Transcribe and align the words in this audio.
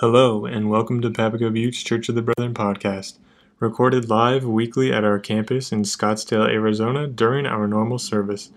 Hello, 0.00 0.46
and 0.46 0.70
welcome 0.70 1.02
to 1.02 1.10
Papago 1.10 1.50
Buttes 1.50 1.84
Church 1.84 2.08
of 2.08 2.14
the 2.14 2.22
Brethren 2.22 2.54
podcast, 2.54 3.18
recorded 3.58 4.08
live 4.08 4.46
weekly 4.46 4.90
at 4.90 5.04
our 5.04 5.18
campus 5.18 5.72
in 5.72 5.82
Scottsdale, 5.82 6.48
Arizona 6.48 7.06
during 7.06 7.44
our 7.44 7.66
normal 7.66 7.98
service. 7.98 8.48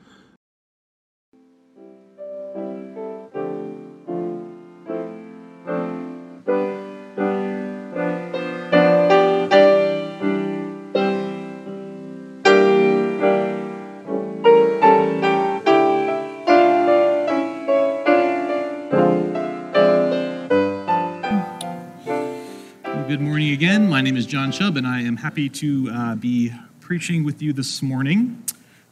Happy 25.23 25.47
to 25.47 25.89
uh, 25.89 26.15
be 26.15 26.51
preaching 26.81 27.23
with 27.23 27.41
you 27.41 27.53
this 27.53 27.81
morning. 27.81 28.43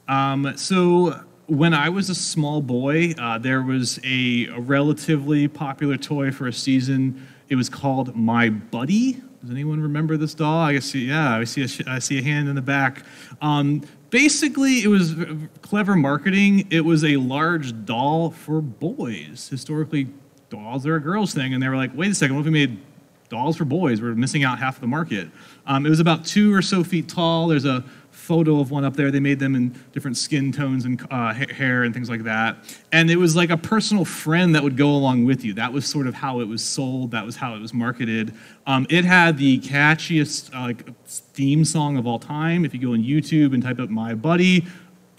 Um, 0.08 0.54
so, 0.56 1.26
when 1.48 1.74
I 1.74 1.90
was 1.90 2.10
a 2.10 2.16
small 2.16 2.62
boy, 2.62 3.14
uh, 3.20 3.38
there 3.38 3.62
was 3.62 4.00
a, 4.06 4.48
a 4.48 4.62
relatively 4.62 5.50
popular 5.50 5.98
toy 5.98 6.32
for 6.32 6.48
a 6.48 6.54
season. 6.54 7.28
It 7.50 7.56
was 7.56 7.68
called 7.68 8.16
My 8.16 8.50
Buddy. 8.50 9.22
Does 9.42 9.52
anyone 9.52 9.82
remember 9.82 10.16
this 10.16 10.34
doll? 10.34 10.60
I 10.60 10.80
see, 10.80 11.08
yeah, 11.08 11.36
I 11.36 11.44
see 11.44 11.64
a, 11.64 12.00
see 12.00 12.20
a 12.20 12.24
hand 12.24 12.48
in 12.48 12.56
the 12.56 12.62
back. 12.62 13.04
Um, 13.42 13.82
basically, 14.10 14.84
it 14.84 14.88
was 14.88 15.14
clever 15.62 15.98
marketing. 15.98 16.66
It 16.72 16.86
was 16.86 17.04
a 17.04 17.18
large 17.18 17.84
doll 17.84 18.32
for 18.32 18.62
boys. 18.62 19.50
Historically, 19.50 20.08
dolls 20.48 20.86
are 20.86 20.96
a 20.96 21.02
girls' 21.02 21.34
thing, 21.34 21.54
and 21.54 21.62
they 21.62 21.68
were 21.68 21.76
like, 21.76 21.92
wait 21.94 22.10
a 22.10 22.16
second, 22.16 22.38
what 22.38 22.42
if 22.44 22.46
we 22.46 22.52
made 22.52 22.80
dolls 23.32 23.58
for 23.58 23.66
boys. 23.66 24.02
We're 24.02 24.14
missing 24.14 24.44
out 24.44 24.60
half 24.60 24.80
the 24.80 24.88
market. 24.88 25.30
Um, 25.66 25.86
it 25.86 25.90
was 25.90 26.02
about 26.02 26.26
two 26.26 26.54
or 26.54 26.62
so 26.62 26.84
feet 26.84 27.08
tall. 27.08 27.48
There's 27.48 27.66
a 27.66 27.84
photo 28.12 28.60
of 28.60 28.72
one 28.72 28.84
up 28.84 28.96
there. 28.96 29.10
They 29.10 29.22
made 29.22 29.40
them 29.40 29.56
in 29.56 29.70
different 29.94 30.18
skin 30.18 30.52
tones 30.52 30.86
and 30.86 31.02
uh, 31.10 31.34
hair 31.34 31.84
and 31.84 31.94
things 31.94 32.10
like 32.10 32.24
that. 32.24 32.58
And 32.92 33.10
it 33.10 33.16
was 33.16 33.36
like 33.36 33.50
a 33.50 33.58
personal 33.58 34.06
friend 34.06 34.54
that 34.54 34.64
would 34.64 34.78
go 34.78 34.90
along 34.90 35.26
with 35.26 35.44
you. 35.46 35.54
That 35.54 35.72
was 35.72 35.86
sort 35.88 36.08
of 36.08 36.14
how 36.14 36.42
it 36.42 36.48
was 36.48 36.64
sold. 36.64 37.12
That 37.12 37.26
was 37.26 37.38
how 37.38 37.56
it 37.56 37.60
was 37.60 37.74
marketed. 37.74 38.34
Um, 38.68 38.86
it 38.90 39.06
had 39.06 39.38
the 39.38 39.60
catchiest 39.60 40.52
uh, 40.54 40.74
theme 41.06 41.64
song 41.64 41.98
of 41.98 42.06
all 42.06 42.20
time. 42.20 42.66
If 42.66 42.74
you 42.74 42.82
go 42.82 42.92
on 42.92 43.02
YouTube 43.02 43.54
and 43.54 43.64
type 43.64 43.80
up 43.80 43.90
"My 43.90 44.14
Buddy," 44.14 44.66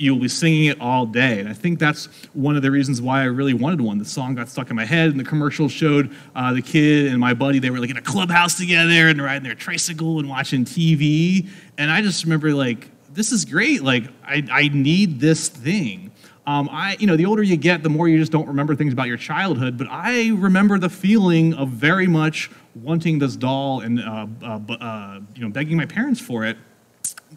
you'll 0.03 0.19
be 0.19 0.28
singing 0.28 0.64
it 0.64 0.81
all 0.81 1.06
day. 1.06 1.39
And 1.39 1.48
I 1.48 1.53
think 1.53 1.78
that's 1.78 2.06
one 2.33 2.56
of 2.56 2.62
the 2.62 2.72
reasons 2.72 3.00
why 3.00 3.20
I 3.20 3.27
really 3.27 3.55
wanted 3.55 3.81
one. 3.81 3.98
The 3.98 4.05
song 4.05 4.34
got 4.34 4.48
stuck 4.48 4.69
in 4.69 4.75
my 4.75 4.84
head, 4.84 5.11
and 5.11 5.20
the 5.20 5.25
commercial 5.25 5.69
showed 5.69 6.14
uh, 6.34 6.53
the 6.53 6.61
kid 6.61 7.06
and 7.06 7.20
my 7.20 7.34
buddy, 7.34 7.61
they 7.61 7.70
were 7.70 7.78
like 7.78 7.91
in 7.91 7.97
a 7.97 8.03
clubhouse 8.03 8.56
together 8.59 9.09
and 9.09 9.22
riding 9.22 9.44
their 9.44 9.55
tricycle 9.55 10.19
and 10.19 10.28
watching 10.28 10.64
TV. 10.64 11.48
And 11.78 11.89
I 11.89 12.03
just 12.03 12.25
remember, 12.25 12.53
like, 12.53 12.91
this 13.14 13.31
is 13.31 13.44
great. 13.44 13.84
Like, 13.84 14.05
I, 14.25 14.44
I 14.50 14.69
need 14.69 15.20
this 15.20 15.48
thing. 15.48 16.11
Um, 16.48 16.69
I, 16.72 16.97
you 16.98 17.06
know, 17.06 17.16
the 17.16 17.27
older 17.27 17.42
you 17.44 17.56
get, 17.56 17.84
the 17.84 17.89
more 17.89 18.09
you 18.09 18.19
just 18.19 18.33
don't 18.33 18.48
remember 18.48 18.75
things 18.75 18.92
about 18.92 19.06
your 19.06 19.16
childhood. 19.16 19.78
But 19.78 19.87
I 19.89 20.31
remember 20.31 20.81
the 20.81 20.91
feeling 20.91 21.55
of 21.55 21.69
very 21.69 22.09
much 22.09 22.50
wanting 22.75 23.20
this 23.20 23.37
doll 23.37 23.81
and, 23.81 24.00
uh, 24.00 24.27
uh, 24.42 24.59
uh 24.72 25.20
you 25.37 25.42
know, 25.42 25.50
begging 25.50 25.77
my 25.77 25.87
parents 25.87 26.20
for 26.20 26.44
it. 26.44 26.56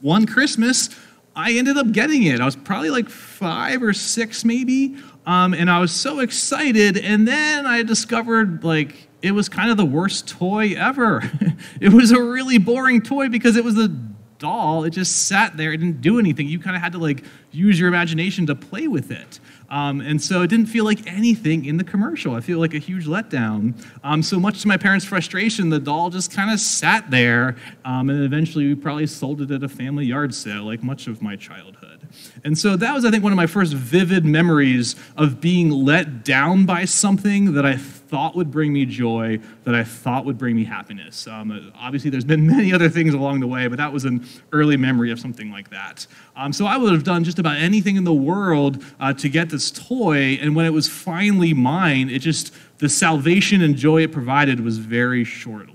One 0.01 0.25
Christmas, 0.25 0.89
I 1.35 1.53
ended 1.53 1.77
up 1.77 1.91
getting 1.91 2.23
it. 2.23 2.39
I 2.39 2.45
was 2.45 2.55
probably 2.55 2.89
like 2.89 3.09
five 3.09 3.83
or 3.83 3.93
six, 3.93 4.45
maybe. 4.45 4.95
Um, 5.25 5.53
and 5.53 5.69
I 5.69 5.79
was 5.79 5.91
so 5.91 6.19
excited. 6.19 6.97
And 6.97 7.27
then 7.27 7.65
I 7.65 7.83
discovered 7.83 8.63
like 8.63 9.09
it 9.21 9.31
was 9.31 9.49
kind 9.49 9.69
of 9.69 9.77
the 9.77 9.85
worst 9.85 10.27
toy 10.27 10.75
ever. 10.77 11.21
it 11.81 11.91
was 11.91 12.11
a 12.11 12.21
really 12.21 12.57
boring 12.57 13.01
toy 13.01 13.27
because 13.27 13.57
it 13.57 13.63
was 13.63 13.77
a 13.77 13.89
doll. 14.37 14.83
It 14.83 14.91
just 14.91 15.27
sat 15.27 15.57
there. 15.57 15.73
It 15.73 15.77
didn't 15.77 16.01
do 16.01 16.19
anything. 16.19 16.47
You 16.47 16.59
kind 16.59 16.75
of 16.75 16.81
had 16.81 16.93
to 16.93 16.99
like 16.99 17.23
use 17.51 17.79
your 17.79 17.89
imagination 17.89 18.45
to 18.47 18.55
play 18.55 18.87
with 18.87 19.11
it. 19.11 19.39
Um, 19.69 20.01
and 20.01 20.21
so 20.21 20.41
it 20.41 20.47
didn't 20.47 20.67
feel 20.67 20.85
like 20.85 21.05
anything 21.07 21.65
in 21.65 21.77
the 21.77 21.83
commercial. 21.83 22.35
I 22.35 22.41
feel 22.41 22.59
like 22.59 22.73
a 22.73 22.79
huge 22.79 23.05
letdown. 23.05 23.73
Um, 24.03 24.21
so 24.21 24.39
much 24.39 24.61
to 24.61 24.67
my 24.67 24.77
parents' 24.77 25.05
frustration, 25.05 25.69
the 25.69 25.79
doll 25.79 26.09
just 26.09 26.31
kind 26.31 26.51
of 26.51 26.59
sat 26.59 27.09
there. 27.09 27.55
Um, 27.83 28.09
and 28.09 28.23
eventually 28.23 28.67
we 28.67 28.75
probably 28.75 29.07
sold 29.07 29.41
it 29.41 29.51
at 29.51 29.63
a 29.63 29.69
family 29.69 30.05
yard 30.05 30.33
sale, 30.33 30.63
like 30.63 30.83
much 30.83 31.07
of 31.07 31.21
my 31.21 31.35
childhood. 31.35 31.94
And 32.43 32.57
so 32.57 32.75
that 32.75 32.93
was, 32.93 33.05
I 33.05 33.11
think, 33.11 33.23
one 33.23 33.31
of 33.31 33.37
my 33.37 33.47
first 33.47 33.73
vivid 33.73 34.25
memories 34.25 34.95
of 35.17 35.41
being 35.41 35.69
let 35.69 36.23
down 36.23 36.65
by 36.65 36.85
something 36.85 37.53
that 37.53 37.65
I 37.65 37.77
thought 37.77 38.35
would 38.35 38.51
bring 38.51 38.71
me 38.71 38.85
joy, 38.85 39.39
that 39.63 39.73
I 39.73 39.83
thought 39.83 40.25
would 40.25 40.37
bring 40.37 40.55
me 40.55 40.63
happiness. 40.63 41.27
Um, 41.27 41.71
obviously, 41.75 42.09
there's 42.09 42.25
been 42.25 42.45
many 42.55 42.73
other 42.73 42.89
things 42.89 43.13
along 43.13 43.39
the 43.39 43.47
way, 43.47 43.67
but 43.67 43.77
that 43.77 43.91
was 43.91 44.05
an 44.05 44.25
early 44.51 44.77
memory 44.77 45.11
of 45.11 45.19
something 45.19 45.51
like 45.51 45.69
that. 45.71 46.05
Um, 46.35 46.53
so 46.53 46.65
I 46.65 46.77
would 46.77 46.93
have 46.93 47.03
done 47.03 47.23
just 47.23 47.39
about 47.39 47.57
anything 47.57 47.95
in 47.95 48.03
the 48.03 48.13
world 48.13 48.83
uh, 48.99 49.13
to 49.13 49.29
get 49.29 49.49
this 49.49 49.71
toy, 49.71 50.37
and 50.41 50.55
when 50.55 50.65
it 50.65 50.73
was 50.73 50.87
finally 50.87 51.53
mine, 51.53 52.09
it 52.09 52.19
just, 52.19 52.53
the 52.77 52.89
salvation 52.89 53.61
and 53.61 53.75
joy 53.75 54.03
it 54.03 54.11
provided 54.11 54.59
was 54.59 54.77
very 54.77 55.23
short. 55.23 55.74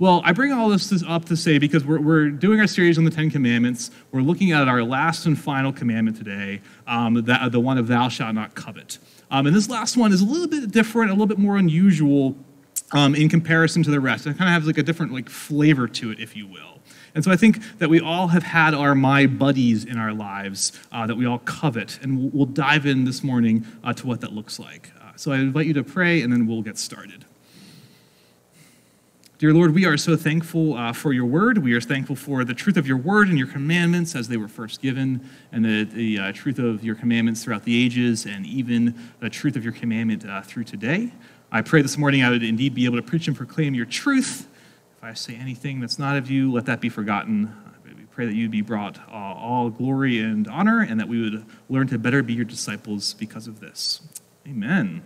Well, 0.00 0.22
I 0.24 0.30
bring 0.30 0.52
all 0.52 0.68
this 0.68 1.02
up 1.02 1.24
to 1.24 1.36
say 1.36 1.58
because 1.58 1.84
we're, 1.84 2.00
we're 2.00 2.30
doing 2.30 2.60
our 2.60 2.68
series 2.68 2.98
on 2.98 3.04
the 3.04 3.10
Ten 3.10 3.30
Commandments. 3.30 3.90
We're 4.12 4.20
looking 4.20 4.52
at 4.52 4.68
our 4.68 4.84
last 4.84 5.26
and 5.26 5.36
final 5.36 5.72
commandment 5.72 6.16
today, 6.16 6.60
um, 6.86 7.14
the, 7.14 7.48
the 7.50 7.58
one 7.58 7.78
of 7.78 7.88
thou 7.88 8.08
shalt 8.08 8.32
not 8.36 8.54
covet. 8.54 8.98
Um, 9.32 9.48
and 9.48 9.56
this 9.56 9.68
last 9.68 9.96
one 9.96 10.12
is 10.12 10.20
a 10.20 10.24
little 10.24 10.46
bit 10.46 10.70
different, 10.70 11.10
a 11.10 11.14
little 11.14 11.26
bit 11.26 11.38
more 11.38 11.56
unusual 11.56 12.36
um, 12.92 13.16
in 13.16 13.28
comparison 13.28 13.82
to 13.82 13.90
the 13.90 13.98
rest. 13.98 14.24
It 14.24 14.38
kind 14.38 14.48
of 14.48 14.54
has 14.54 14.66
like 14.68 14.78
a 14.78 14.84
different 14.84 15.12
like 15.12 15.28
flavor 15.28 15.88
to 15.88 16.12
it, 16.12 16.20
if 16.20 16.36
you 16.36 16.46
will. 16.46 16.78
And 17.16 17.24
so 17.24 17.32
I 17.32 17.36
think 17.36 17.58
that 17.78 17.90
we 17.90 17.98
all 18.00 18.28
have 18.28 18.44
had 18.44 18.74
our 18.74 18.94
my 18.94 19.26
buddies 19.26 19.84
in 19.84 19.98
our 19.98 20.14
lives 20.14 20.78
uh, 20.92 21.08
that 21.08 21.16
we 21.16 21.26
all 21.26 21.40
covet, 21.40 21.98
and 22.02 22.20
we'll, 22.20 22.28
we'll 22.28 22.46
dive 22.46 22.86
in 22.86 23.04
this 23.04 23.24
morning 23.24 23.66
uh, 23.82 23.92
to 23.94 24.06
what 24.06 24.20
that 24.20 24.32
looks 24.32 24.60
like. 24.60 24.92
Uh, 25.00 25.10
so 25.16 25.32
I 25.32 25.38
invite 25.38 25.66
you 25.66 25.74
to 25.74 25.82
pray, 25.82 26.22
and 26.22 26.32
then 26.32 26.46
we'll 26.46 26.62
get 26.62 26.78
started. 26.78 27.24
Dear 29.38 29.54
Lord, 29.54 29.72
we 29.72 29.86
are 29.86 29.96
so 29.96 30.16
thankful 30.16 30.74
uh, 30.74 30.92
for 30.92 31.12
your 31.12 31.24
word. 31.24 31.58
We 31.58 31.72
are 31.72 31.80
thankful 31.80 32.16
for 32.16 32.44
the 32.44 32.54
truth 32.54 32.76
of 32.76 32.88
your 32.88 32.96
word 32.96 33.28
and 33.28 33.38
your 33.38 33.46
commandments 33.46 34.16
as 34.16 34.26
they 34.26 34.36
were 34.36 34.48
first 34.48 34.82
given, 34.82 35.24
and 35.52 35.64
the, 35.64 35.84
the 35.84 36.18
uh, 36.18 36.32
truth 36.32 36.58
of 36.58 36.82
your 36.82 36.96
commandments 36.96 37.44
throughout 37.44 37.62
the 37.62 37.84
ages, 37.84 38.26
and 38.26 38.44
even 38.44 38.98
the 39.20 39.30
truth 39.30 39.54
of 39.54 39.62
your 39.62 39.72
commandment 39.72 40.26
uh, 40.26 40.42
through 40.42 40.64
today. 40.64 41.12
I 41.52 41.62
pray 41.62 41.82
this 41.82 41.96
morning 41.96 42.24
I 42.24 42.30
would 42.30 42.42
indeed 42.42 42.74
be 42.74 42.84
able 42.84 42.96
to 42.96 43.02
preach 43.02 43.28
and 43.28 43.36
proclaim 43.36 43.74
your 43.74 43.86
truth. 43.86 44.48
If 44.96 45.04
I 45.04 45.14
say 45.14 45.36
anything 45.36 45.78
that's 45.78 46.00
not 46.00 46.16
of 46.16 46.28
you, 46.28 46.50
let 46.50 46.66
that 46.66 46.80
be 46.80 46.88
forgotten. 46.88 47.54
We 47.84 48.06
pray 48.06 48.26
that 48.26 48.34
you'd 48.34 48.50
be 48.50 48.62
brought 48.62 48.98
all 49.08 49.70
glory 49.70 50.18
and 50.18 50.48
honor, 50.48 50.80
and 50.80 50.98
that 50.98 51.06
we 51.06 51.22
would 51.22 51.46
learn 51.68 51.86
to 51.86 51.98
better 52.00 52.24
be 52.24 52.32
your 52.32 52.44
disciples 52.44 53.14
because 53.14 53.46
of 53.46 53.60
this. 53.60 54.00
Amen. 54.48 55.04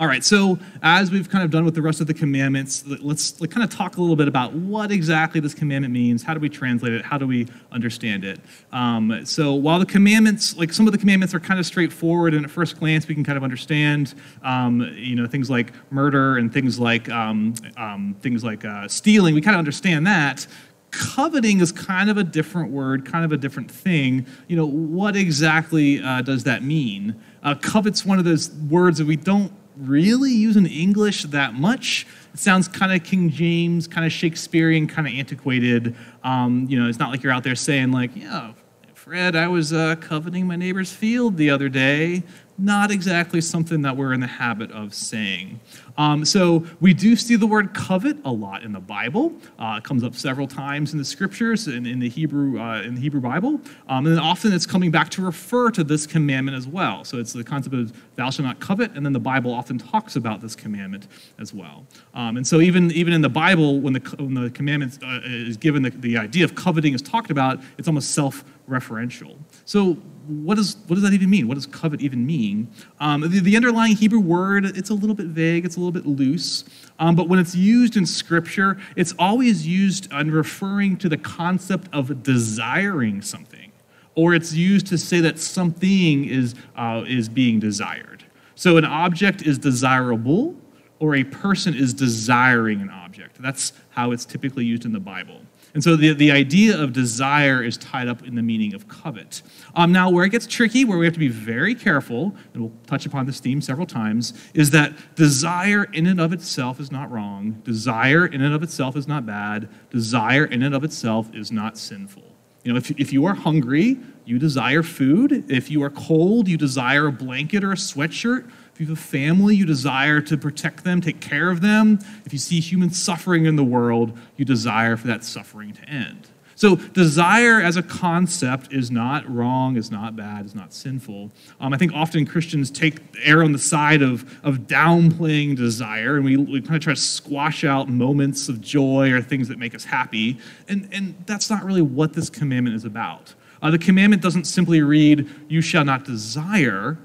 All 0.00 0.06
right, 0.06 0.22
so 0.22 0.60
as 0.80 1.10
we've 1.10 1.28
kind 1.28 1.42
of 1.42 1.50
done 1.50 1.64
with 1.64 1.74
the 1.74 1.82
rest 1.82 2.00
of 2.00 2.06
the 2.06 2.14
commandments, 2.14 2.84
let's 2.86 3.32
kind 3.32 3.64
of 3.64 3.70
talk 3.70 3.96
a 3.96 4.00
little 4.00 4.14
bit 4.14 4.28
about 4.28 4.52
what 4.52 4.92
exactly 4.92 5.40
this 5.40 5.54
commandment 5.54 5.92
means. 5.92 6.22
How 6.22 6.34
do 6.34 6.40
we 6.40 6.48
translate 6.48 6.92
it? 6.92 7.04
How 7.04 7.18
do 7.18 7.26
we 7.26 7.48
understand 7.72 8.24
it? 8.24 8.38
Um, 8.70 9.22
so 9.24 9.54
while 9.54 9.80
the 9.80 9.86
commandments, 9.86 10.56
like 10.56 10.72
some 10.72 10.86
of 10.86 10.92
the 10.92 10.98
commandments 10.98 11.34
are 11.34 11.40
kind 11.40 11.58
of 11.58 11.66
straightforward, 11.66 12.32
and 12.32 12.44
at 12.44 12.50
first 12.52 12.78
glance 12.78 13.08
we 13.08 13.14
can 13.16 13.24
kind 13.24 13.36
of 13.36 13.42
understand, 13.42 14.14
um, 14.44 14.82
you 14.94 15.16
know, 15.16 15.26
things 15.26 15.50
like 15.50 15.72
murder 15.90 16.36
and 16.36 16.54
things 16.54 16.78
like 16.78 17.08
um, 17.08 17.54
um 17.76 18.14
things 18.20 18.44
like 18.44 18.64
uh, 18.64 18.86
stealing. 18.86 19.34
We 19.34 19.40
kind 19.40 19.56
of 19.56 19.58
understand 19.58 20.06
that 20.06 20.46
coveting 20.90 21.60
is 21.60 21.72
kind 21.72 22.08
of 22.08 22.16
a 22.16 22.24
different 22.24 22.70
word, 22.70 23.04
kind 23.04 23.24
of 23.24 23.32
a 23.32 23.36
different 23.36 23.70
thing. 23.70 24.26
You 24.46 24.56
know, 24.56 24.66
what 24.66 25.16
exactly 25.16 26.00
uh, 26.00 26.22
does 26.22 26.44
that 26.44 26.62
mean? 26.62 27.20
Uh, 27.42 27.54
covet's 27.56 28.04
one 28.04 28.18
of 28.18 28.24
those 28.24 28.50
words 28.52 28.98
that 28.98 29.06
we 29.06 29.16
don't 29.16 29.52
really 29.78 30.32
using 30.32 30.66
English 30.66 31.22
that 31.24 31.54
much. 31.54 32.06
It 32.34 32.40
sounds 32.40 32.68
kind 32.68 32.92
of 32.92 33.04
King 33.04 33.30
James, 33.30 33.86
kind 33.86 34.04
of 34.04 34.12
Shakespearean, 34.12 34.86
kind 34.86 35.06
of 35.08 35.14
antiquated. 35.14 35.94
Um, 36.22 36.66
you 36.68 36.80
know, 36.80 36.88
it's 36.88 36.98
not 36.98 37.10
like 37.10 37.22
you're 37.22 37.32
out 37.32 37.44
there 37.44 37.56
saying 37.56 37.92
like, 37.92 38.14
yeah, 38.14 38.52
Fred, 38.94 39.36
I 39.36 39.48
was 39.48 39.72
uh, 39.72 39.96
coveting 39.96 40.46
my 40.46 40.56
neighbor's 40.56 40.92
field 40.92 41.36
the 41.36 41.50
other 41.50 41.68
day 41.68 42.22
not 42.58 42.90
exactly 42.90 43.40
something 43.40 43.82
that 43.82 43.96
we're 43.96 44.12
in 44.12 44.20
the 44.20 44.26
habit 44.26 44.70
of 44.72 44.92
saying. 44.92 45.60
Um, 45.98 46.24
so 46.24 46.64
we 46.80 46.94
do 46.94 47.16
see 47.16 47.36
the 47.36 47.46
word 47.46 47.74
covet 47.74 48.16
a 48.24 48.30
lot 48.30 48.62
in 48.62 48.72
the 48.72 48.80
Bible. 48.80 49.32
Uh, 49.58 49.74
it 49.78 49.84
comes 49.84 50.04
up 50.04 50.14
several 50.14 50.46
times 50.46 50.92
in 50.92 50.98
the 50.98 51.04
scriptures 51.04 51.66
and 51.66 51.86
in 51.86 51.98
the 51.98 52.08
Hebrew 52.08 52.60
uh, 52.60 52.82
in 52.82 52.94
the 52.94 53.00
Hebrew 53.00 53.20
Bible, 53.20 53.60
um, 53.88 54.06
and 54.06 54.16
then 54.16 54.18
often 54.18 54.52
it's 54.52 54.64
coming 54.64 54.90
back 54.90 55.10
to 55.10 55.22
refer 55.22 55.70
to 55.72 55.82
this 55.82 56.06
commandment 56.06 56.56
as 56.56 56.66
well. 56.66 57.04
So 57.04 57.18
it's 57.18 57.32
the 57.32 57.44
concept 57.44 57.74
of 57.74 57.92
"thou 58.14 58.30
shalt 58.30 58.46
not 58.46 58.60
covet," 58.60 58.92
and 58.94 59.04
then 59.04 59.12
the 59.12 59.20
Bible 59.20 59.52
often 59.52 59.76
talks 59.76 60.14
about 60.16 60.40
this 60.40 60.54
commandment 60.54 61.08
as 61.38 61.52
well. 61.52 61.84
Um, 62.14 62.36
and 62.36 62.46
so 62.46 62.60
even 62.60 62.92
even 62.92 63.12
in 63.12 63.20
the 63.20 63.28
Bible, 63.28 63.80
when 63.80 63.92
the 63.92 64.00
when 64.18 64.34
the 64.34 64.50
commandment 64.50 64.98
uh, 65.02 65.20
is 65.24 65.56
given, 65.56 65.82
the, 65.82 65.90
the 65.90 66.16
idea 66.16 66.44
of 66.44 66.54
coveting 66.54 66.94
is 66.94 67.02
talked 67.02 67.30
about. 67.30 67.60
It's 67.76 67.88
almost 67.88 68.12
self-referential. 68.12 69.36
So 69.64 69.98
what, 70.28 70.56
does 70.56 70.76
what 70.86 70.94
does 70.94 71.02
that 71.02 71.12
even 71.12 71.30
mean? 71.30 71.48
What 71.48 71.54
does 71.54 71.66
covet 71.66 72.00
even 72.00 72.26
mean? 72.26 72.70
Um, 73.00 73.22
the, 73.22 73.40
the, 73.40 73.56
underlying 73.56 73.96
Hebrew 73.96 74.20
word, 74.20 74.64
it's 74.64 74.90
a 74.90 74.94
little 74.94 75.14
bit 75.14 75.26
vague, 75.26 75.64
it's 75.64 75.76
a 75.76 75.78
little 75.78 75.87
little 75.88 76.12
bit 76.12 76.18
loose. 76.18 76.64
Um, 76.98 77.14
but 77.14 77.28
when 77.28 77.38
it's 77.38 77.54
used 77.54 77.96
in 77.96 78.06
Scripture, 78.06 78.78
it's 78.96 79.14
always 79.18 79.66
used 79.66 80.12
in 80.12 80.30
referring 80.30 80.96
to 80.98 81.08
the 81.08 81.16
concept 81.16 81.88
of 81.92 82.22
desiring 82.22 83.22
something, 83.22 83.72
or 84.14 84.34
it's 84.34 84.52
used 84.52 84.86
to 84.88 84.98
say 84.98 85.20
that 85.20 85.38
something 85.38 86.24
is, 86.24 86.54
uh, 86.76 87.04
is 87.06 87.28
being 87.28 87.60
desired. 87.60 88.24
So 88.54 88.76
an 88.76 88.84
object 88.84 89.42
is 89.42 89.58
desirable, 89.58 90.56
or 90.98 91.14
a 91.14 91.24
person 91.24 91.74
is 91.74 91.94
desiring 91.94 92.80
an 92.80 92.90
object. 92.90 93.40
That's 93.40 93.72
how 93.90 94.10
it's 94.10 94.24
typically 94.24 94.64
used 94.64 94.84
in 94.84 94.92
the 94.92 95.00
Bible. 95.00 95.42
And 95.74 95.84
so 95.84 95.96
the, 95.96 96.12
the 96.12 96.30
idea 96.30 96.80
of 96.80 96.92
desire 96.92 97.62
is 97.62 97.76
tied 97.76 98.08
up 98.08 98.26
in 98.26 98.34
the 98.34 98.42
meaning 98.42 98.74
of 98.74 98.88
covet. 98.88 99.42
Um, 99.74 99.92
now, 99.92 100.10
where 100.10 100.24
it 100.24 100.30
gets 100.30 100.46
tricky, 100.46 100.84
where 100.84 100.98
we 100.98 101.04
have 101.04 101.14
to 101.14 101.20
be 101.20 101.28
very 101.28 101.74
careful, 101.74 102.34
and 102.52 102.62
we'll 102.62 102.72
touch 102.86 103.06
upon 103.06 103.26
this 103.26 103.40
theme 103.40 103.60
several 103.60 103.86
times, 103.86 104.32
is 104.54 104.70
that 104.70 104.92
desire 105.14 105.84
in 105.92 106.06
and 106.06 106.20
of 106.20 106.32
itself 106.32 106.80
is 106.80 106.90
not 106.90 107.10
wrong. 107.10 107.60
Desire 107.64 108.26
in 108.26 108.40
and 108.40 108.54
of 108.54 108.62
itself 108.62 108.96
is 108.96 109.06
not 109.06 109.26
bad. 109.26 109.68
Desire 109.90 110.44
in 110.44 110.62
and 110.62 110.74
of 110.74 110.84
itself 110.84 111.34
is 111.34 111.52
not 111.52 111.76
sinful. 111.76 112.24
You 112.64 112.72
know, 112.72 112.78
if, 112.78 112.90
if 112.92 113.12
you 113.12 113.24
are 113.24 113.34
hungry, 113.34 113.98
you 114.24 114.38
desire 114.38 114.82
food. 114.82 115.50
If 115.50 115.70
you 115.70 115.82
are 115.82 115.90
cold, 115.90 116.48
you 116.48 116.56
desire 116.56 117.06
a 117.06 117.12
blanket 117.12 117.64
or 117.64 117.72
a 117.72 117.76
sweatshirt. 117.76 118.50
If 118.78 118.82
you 118.82 118.94
have 118.94 118.98
a 118.98 119.00
family, 119.00 119.56
you 119.56 119.66
desire 119.66 120.20
to 120.20 120.38
protect 120.38 120.84
them, 120.84 121.00
take 121.00 121.18
care 121.18 121.50
of 121.50 121.62
them. 121.62 121.98
If 122.24 122.32
you 122.32 122.38
see 122.38 122.60
human 122.60 122.90
suffering 122.90 123.44
in 123.44 123.56
the 123.56 123.64
world, 123.64 124.16
you 124.36 124.44
desire 124.44 124.96
for 124.96 125.08
that 125.08 125.24
suffering 125.24 125.72
to 125.72 125.88
end. 125.88 126.28
So, 126.54 126.76
desire 126.76 127.60
as 127.60 127.76
a 127.76 127.82
concept 127.82 128.72
is 128.72 128.88
not 128.88 129.28
wrong, 129.28 129.76
is 129.76 129.90
not 129.90 130.14
bad, 130.14 130.46
is 130.46 130.54
not 130.54 130.72
sinful. 130.72 131.32
Um, 131.60 131.74
I 131.74 131.76
think 131.76 131.92
often 131.92 132.24
Christians 132.24 132.70
take 132.70 133.00
err 133.24 133.42
on 133.42 133.50
the 133.50 133.58
side 133.58 134.00
of, 134.00 134.38
of 134.44 134.68
downplaying 134.68 135.56
desire, 135.56 136.14
and 136.14 136.24
we, 136.24 136.36
we 136.36 136.60
kind 136.60 136.76
of 136.76 136.80
try 136.80 136.94
to 136.94 137.00
squash 137.00 137.64
out 137.64 137.88
moments 137.88 138.48
of 138.48 138.60
joy 138.60 139.10
or 139.10 139.20
things 139.20 139.48
that 139.48 139.58
make 139.58 139.74
us 139.74 139.86
happy. 139.86 140.38
And, 140.68 140.88
and 140.92 141.16
that's 141.26 141.50
not 141.50 141.64
really 141.64 141.82
what 141.82 142.12
this 142.12 142.30
commandment 142.30 142.76
is 142.76 142.84
about. 142.84 143.34
Uh, 143.60 143.72
the 143.72 143.78
commandment 143.78 144.22
doesn't 144.22 144.44
simply 144.44 144.82
read, 144.82 145.28
You 145.48 145.62
shall 145.62 145.84
not 145.84 146.04
desire. 146.04 146.96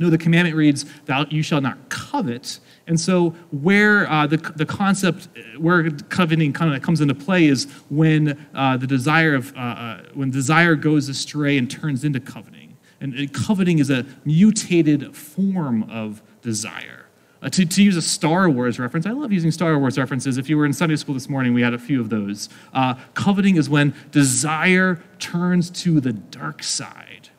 No, 0.00 0.08
the 0.08 0.16
commandment 0.16 0.56
reads, 0.56 0.86
Thou 1.04 1.26
you 1.28 1.42
shall 1.42 1.60
not 1.60 1.90
covet. 1.90 2.58
And 2.86 2.98
so, 2.98 3.30
where 3.50 4.10
uh, 4.10 4.26
the, 4.26 4.38
the 4.56 4.64
concept, 4.64 5.28
where 5.58 5.90
coveting 5.90 6.54
kind 6.54 6.74
of 6.74 6.82
comes 6.82 7.02
into 7.02 7.14
play 7.14 7.46
is 7.46 7.70
when 7.90 8.46
uh, 8.54 8.78
the 8.78 8.86
desire 8.86 9.34
of, 9.34 9.54
uh, 9.54 9.60
uh, 9.60 10.02
when 10.14 10.30
desire 10.30 10.74
goes 10.74 11.10
astray 11.10 11.58
and 11.58 11.70
turns 11.70 12.02
into 12.02 12.18
coveting. 12.18 12.78
And, 13.02 13.12
and 13.12 13.32
coveting 13.32 13.78
is 13.78 13.90
a 13.90 14.06
mutated 14.24 15.14
form 15.14 15.82
of 15.90 16.22
desire. 16.40 17.06
Uh, 17.42 17.50
to, 17.50 17.66
to 17.66 17.82
use 17.82 17.96
a 17.96 18.02
Star 18.02 18.48
Wars 18.48 18.78
reference, 18.78 19.04
I 19.04 19.10
love 19.10 19.32
using 19.32 19.50
Star 19.50 19.78
Wars 19.78 19.98
references. 19.98 20.38
If 20.38 20.48
you 20.48 20.56
were 20.56 20.64
in 20.64 20.72
Sunday 20.72 20.96
school 20.96 21.14
this 21.14 21.28
morning, 21.28 21.52
we 21.52 21.60
had 21.60 21.74
a 21.74 21.78
few 21.78 22.00
of 22.00 22.08
those. 22.08 22.48
Uh, 22.72 22.94
coveting 23.12 23.56
is 23.56 23.68
when 23.68 23.94
desire 24.12 25.02
turns 25.18 25.68
to 25.82 26.00
the 26.00 26.14
dark 26.14 26.62
side 26.62 27.29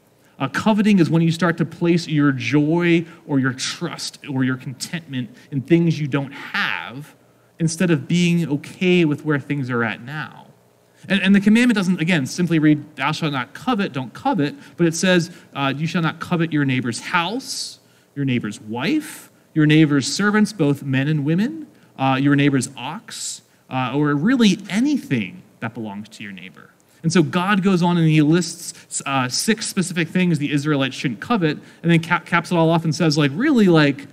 uh, 0.42 0.48
coveting 0.48 0.98
is 0.98 1.10
when 1.10 1.22
you 1.22 1.32
start 1.32 1.56
to 1.58 1.66
place 1.66 2.08
your 2.08 2.32
joy 2.32 3.06
or 3.28 3.40
your 3.40 3.54
trust 3.54 4.18
or 4.28 4.44
your 4.44 4.58
contentment 4.58 5.30
in 5.52 5.62
things 5.62 6.00
you 6.00 6.08
don't 6.08 6.32
have 6.32 7.16
instead 7.60 7.92
of 7.92 8.08
being 8.08 8.50
okay 8.50 9.06
with 9.06 9.24
where 9.24 9.40
things 9.40 9.70
are 9.70 9.84
at 9.84 10.02
now. 10.02 10.48
And, 11.08 11.22
and 11.22 11.36
the 11.36 11.40
commandment 11.40 11.76
doesn't, 11.76 12.02
again, 12.02 12.26
simply 12.26 12.58
read, 12.58 12.96
Thou 12.96 13.12
shalt 13.12 13.34
not 13.34 13.54
covet, 13.54 13.94
don't 13.94 14.14
covet, 14.14 14.56
but 14.78 14.88
it 14.88 14.96
says, 14.96 15.32
uh, 15.54 15.74
You 15.76 15.86
shall 15.86 16.02
not 16.02 16.20
covet 16.20 16.52
your 16.52 16.66
neighbor's 16.66 17.00
house, 17.00 17.80
your 18.16 18.26
neighbor's 18.26 18.60
wife, 18.60 19.32
your 19.54 19.68
neighbor's 19.68 20.12
servants, 20.12 20.54
both 20.54 20.82
men 20.82 21.08
and 21.08 21.24
women, 21.24 21.68
uh, 22.00 22.18
your 22.20 22.36
neighbor's 22.36 22.70
ox, 22.76 23.44
uh, 23.70 23.94
or 23.96 24.16
really 24.16 24.58
anything 24.70 25.44
that 25.60 25.76
belongs 25.76 26.10
to 26.10 26.24
your 26.24 26.32
neighbor. 26.32 26.72
And 27.04 27.12
so 27.12 27.24
God 27.24 27.64
goes 27.64 27.82
on 27.82 27.98
and 27.98 28.08
he 28.08 28.22
lists 28.22 29.02
uh, 29.06 29.28
six 29.28 29.68
specific 29.68 30.08
things 30.08 30.38
the 30.38 30.52
Israelites 30.52 30.96
shouldn't 30.96 31.20
covet, 31.20 31.58
and 31.82 31.92
then 31.92 32.00
cap- 32.00 32.26
caps 32.26 32.52
it 32.52 32.56
all 32.56 32.70
off 32.70 32.84
and 32.84 32.94
says, 32.94 33.18
like, 33.18 33.32
really, 33.34 33.68
like, 33.68 34.08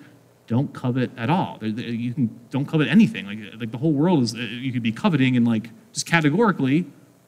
don't 0.47 0.73
covet 0.73 1.11
at 1.19 1.29
all. 1.29 1.59
You 1.61 2.15
can 2.15 2.41
don't 2.51 2.65
covet 2.65 2.89
anything. 2.89 3.27
Like, 3.27 3.61
like 3.61 3.71
the 3.71 3.79
whole 3.79 3.93
world 3.93 4.23
is 4.23 4.35
uh, 4.35 4.39
you 4.39 4.73
could 4.73 4.83
be 4.83 4.93
coveting, 4.93 5.37
and 5.37 5.47
like 5.47 5.69
just 5.93 6.07
categorically, 6.07 6.87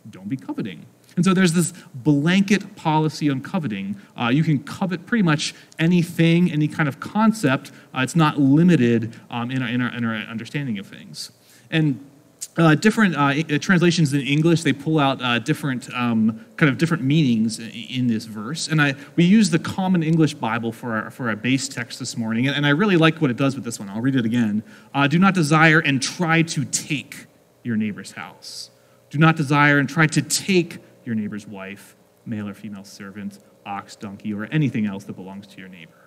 don't 0.09 0.29
be 0.29 0.37
coveting. 0.37 0.87
And 1.17 1.25
so 1.25 1.35
there's 1.35 1.53
this 1.53 1.75
blanket 1.95 2.77
policy 2.77 3.29
on 3.29 3.43
coveting. 3.43 4.01
Uh, 4.19 4.29
you 4.29 4.43
can 4.43 4.61
covet 4.63 5.05
pretty 5.07 5.23
much 5.23 5.55
anything, 5.79 6.51
any 6.51 6.69
kind 6.69 6.89
of 6.89 7.01
concept. 7.01 7.73
Uh, 7.95 8.01
it's 8.01 8.17
not 8.17 8.39
limited 8.39 9.15
um, 9.29 9.51
in, 9.51 9.63
our, 9.63 9.69
in, 9.69 9.81
our, 9.83 9.95
in 9.95 10.05
our 10.05 10.15
understanding 10.15 10.79
of 10.79 10.87
things. 10.87 11.33
And 11.71 12.10
uh, 12.57 12.75
different 12.75 13.15
uh, 13.17 13.55
uh, 13.55 13.59
translations 13.59 14.13
in 14.13 14.21
English, 14.21 14.63
they 14.63 14.73
pull 14.73 14.99
out 14.99 15.23
uh, 15.23 15.39
different 15.39 15.93
um, 15.95 16.45
kind 16.57 16.71
of 16.71 16.79
different 16.79 17.03
meanings 17.03 17.59
in 17.59 18.07
this 18.07 18.25
verse. 18.25 18.69
And 18.69 18.81
I, 18.81 18.95
we 19.17 19.25
use 19.25 19.51
the 19.51 19.59
Common 19.59 20.03
English 20.03 20.35
Bible 20.35 20.73
for 20.73 20.95
our, 20.95 21.11
for 21.11 21.29
our 21.29 21.37
base 21.37 21.69
text 21.69 21.99
this 21.99 22.17
morning. 22.17 22.49
And, 22.49 22.67
I 22.67 22.71
really 22.71 22.97
like 22.97 23.21
what 23.21 23.31
it 23.31 23.37
does 23.37 23.55
with 23.55 23.65
this 23.65 23.79
one. 23.79 23.89
I'll 23.89 24.01
read 24.01 24.17
it 24.17 24.25
again. 24.25 24.63
Uh, 24.95 25.07
Do 25.07 25.19
not 25.19 25.35
desire 25.35 25.81
and 25.81 26.03
try 26.03 26.43
to 26.43 26.65
take 26.65 27.27
your 27.63 27.77
neighbor's 27.77 28.13
house. 28.13 28.71
Do 29.11 29.19
not 29.19 29.37
desire 29.37 29.79
and 29.79 29.89
try 29.89 30.07
to 30.07 30.23
take 30.23 30.79
your 31.05 31.15
neighbor's 31.15 31.47
wife, 31.47 31.97
male 32.27 32.49
or 32.49 32.55
female 32.55 32.85
servant, 32.85 33.39
ox, 33.67 33.97
donkey, 33.97 34.33
or 34.33 34.45
anything 34.47 34.87
else 34.87 35.05
that 35.05 35.15
belongs 35.15 35.47
to 35.49 35.59
your 35.59 35.69
neighbor. 35.69 36.00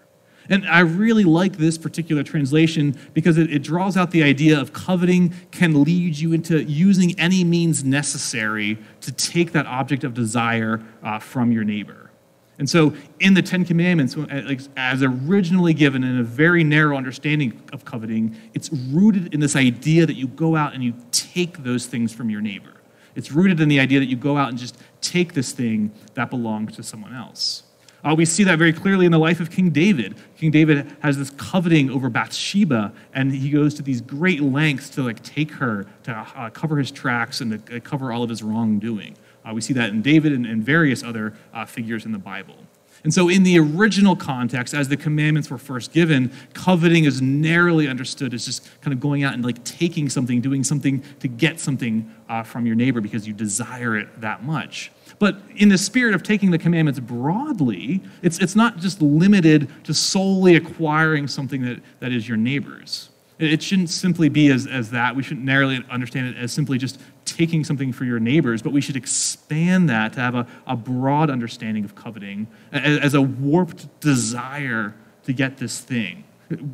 And 0.49 0.67
I 0.67 0.81
really 0.81 1.23
like 1.23 1.57
this 1.57 1.77
particular 1.77 2.23
translation 2.23 2.97
because 3.13 3.37
it, 3.37 3.51
it, 3.51 3.63
draws 3.63 3.95
out 3.95 4.11
the 4.11 4.23
idea 4.23 4.59
of 4.59 4.73
coveting 4.73 5.33
can 5.51 5.83
lead 5.83 6.17
you 6.17 6.33
into 6.33 6.61
using 6.63 7.17
any 7.19 7.43
means 7.43 7.83
necessary 7.83 8.77
to 9.01 9.11
take 9.11 9.53
that 9.53 9.65
object 9.65 10.03
of 10.03 10.13
desire 10.13 10.81
uh, 11.01 11.19
from 11.19 11.51
your 11.51 11.63
neighbor. 11.63 12.11
And 12.59 12.69
so, 12.69 12.93
in 13.19 13.33
the 13.33 13.41
Ten 13.41 13.65
Commandments, 13.65 14.15
uh, 14.15 14.55
as 14.77 15.01
originally 15.01 15.73
given 15.73 16.03
in 16.03 16.19
a 16.19 16.23
very 16.23 16.63
narrow 16.63 16.95
understanding 16.95 17.61
of 17.71 17.83
coveting, 17.83 18.37
it's 18.53 18.69
rooted 18.71 19.33
in 19.33 19.39
this 19.39 19.55
idea 19.55 20.05
that 20.05 20.15
you 20.15 20.27
go 20.27 20.55
out 20.55 20.73
and 20.73 20.83
you 20.83 20.93
take 21.11 21.63
those 21.63 21.87
things 21.87 22.13
from 22.13 22.29
your 22.29 22.41
neighbor. 22.41 22.73
It's 23.15 23.31
rooted 23.31 23.59
in 23.59 23.69
the 23.69 23.79
idea 23.79 23.99
that 23.99 24.07
you 24.07 24.15
go 24.15 24.37
out 24.37 24.49
and 24.49 24.57
just 24.57 24.77
take 25.01 25.33
this 25.33 25.51
thing 25.51 25.91
that 26.13 26.29
belongs 26.29 26.75
to 26.75 26.83
someone 26.83 27.15
else. 27.15 27.63
Uh, 28.03 28.13
we 28.13 28.25
see 28.25 28.43
that 28.43 28.59
very 28.59 28.73
clearly 28.73 29.05
in 29.05 29.11
the 29.11 29.19
life 29.19 29.39
of 29.39 29.49
King 29.49 29.69
David. 29.69 30.15
King 30.37 30.51
David 30.51 30.95
has 31.01 31.17
this 31.17 31.29
coveting 31.29 31.89
over 31.89 32.09
Bathsheba, 32.09 32.91
and 33.13 33.31
he 33.31 33.49
goes 33.49 33.73
to 33.75 33.81
these 33.81 34.01
great 34.01 34.41
lengths 34.41 34.89
to 34.89 35.03
like 35.03 35.23
take 35.23 35.51
her 35.51 35.85
to 36.03 36.11
uh, 36.11 36.49
cover 36.49 36.77
his 36.77 36.91
tracks 36.91 37.39
and 37.39 37.65
to 37.65 37.77
uh, 37.77 37.79
cover 37.79 38.11
all 38.11 38.21
of 38.23 38.29
his 38.29 38.43
wrongdoing. 38.43 39.15
Uh, 39.45 39.53
we 39.53 39.61
see 39.61 39.73
that 39.73 39.89
in 39.89 40.01
David 40.01 40.33
and, 40.33 40.45
and 40.45 40.63
various 40.63 41.01
other 41.01 41.33
uh, 41.53 41.65
figures 41.65 42.05
in 42.05 42.11
the 42.11 42.19
Bible. 42.19 42.55
And 43.03 43.13
so, 43.13 43.27
in 43.27 43.43
the 43.43 43.59
original 43.59 44.15
context, 44.15 44.73
as 44.73 44.87
the 44.87 44.95
commandments 44.95 45.49
were 45.49 45.57
first 45.57 45.91
given, 45.91 46.31
coveting 46.53 47.03
is 47.03 47.21
narrowly 47.21 47.89
understood 47.89 48.33
as 48.33 48.45
just 48.45 48.69
kind 48.81 48.93
of 48.93 49.01
going 49.01 49.23
out 49.23 49.33
and 49.33 49.43
like 49.43 49.61
taking 49.65 50.09
something, 50.09 50.39
doing 50.39 50.63
something 50.63 51.03
to 51.19 51.27
get 51.27 51.59
something 51.59 52.09
uh, 52.29 52.43
from 52.43 52.65
your 52.65 52.75
neighbor 52.75 53.01
because 53.01 53.27
you 53.27 53.33
desire 53.33 53.97
it 53.97 54.21
that 54.21 54.43
much. 54.43 54.91
But 55.19 55.37
in 55.57 55.69
the 55.69 55.77
spirit 55.77 56.15
of 56.15 56.23
taking 56.23 56.51
the 56.51 56.57
commandments 56.57 56.99
broadly, 56.99 58.01
it's, 58.21 58.39
it's 58.39 58.55
not 58.55 58.77
just 58.77 59.01
limited 59.01 59.69
to 59.83 59.93
solely 59.93 60.55
acquiring 60.55 61.27
something 61.27 61.61
that, 61.63 61.81
that 61.99 62.11
is 62.11 62.27
your 62.27 62.37
neighbor's. 62.37 63.09
It 63.39 63.61
shouldn't 63.61 63.89
simply 63.89 64.29
be 64.29 64.49
as, 64.49 64.67
as 64.67 64.91
that. 64.91 65.15
We 65.15 65.23
shouldn't 65.23 65.45
narrowly 65.45 65.83
understand 65.89 66.27
it 66.27 66.37
as 66.37 66.53
simply 66.53 66.77
just 66.77 66.99
taking 67.25 67.63
something 67.63 67.91
for 67.91 68.05
your 68.05 68.19
neighbors, 68.19 68.61
but 68.61 68.71
we 68.71 68.81
should 68.81 68.95
expand 68.95 69.89
that 69.89 70.13
to 70.13 70.19
have 70.19 70.35
a, 70.35 70.47
a 70.67 70.75
broad 70.75 71.29
understanding 71.29 71.83
of 71.83 71.95
coveting 71.95 72.47
as, 72.71 72.99
as 72.99 73.13
a 73.13 73.21
warped 73.21 73.99
desire 73.99 74.93
to 75.23 75.33
get 75.33 75.57
this 75.57 75.79
thing, 75.79 76.23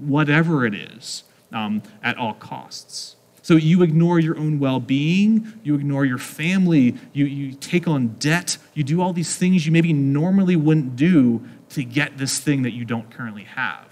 whatever 0.02 0.66
it 0.66 0.74
is, 0.74 1.24
um, 1.52 1.82
at 2.04 2.18
all 2.18 2.34
costs. 2.34 3.16
So 3.42 3.56
you 3.56 3.82
ignore 3.82 4.20
your 4.20 4.38
own 4.38 4.60
well 4.60 4.80
being, 4.80 5.54
you 5.64 5.74
ignore 5.76 6.06
your 6.06 6.18
family, 6.18 6.96
you, 7.14 7.26
you 7.26 7.54
take 7.54 7.88
on 7.88 8.10
debt, 8.20 8.58
you 8.74 8.84
do 8.84 9.02
all 9.02 9.14
these 9.14 9.36
things 9.36 9.66
you 9.66 9.72
maybe 9.72 9.94
normally 9.94 10.56
wouldn't 10.56 10.96
do 10.96 11.44
to 11.70 11.84
get 11.84 12.18
this 12.18 12.40
thing 12.40 12.64
that 12.64 12.74
you 12.74 12.86
don't 12.86 13.10
currently 13.10 13.46
have. 13.46 13.89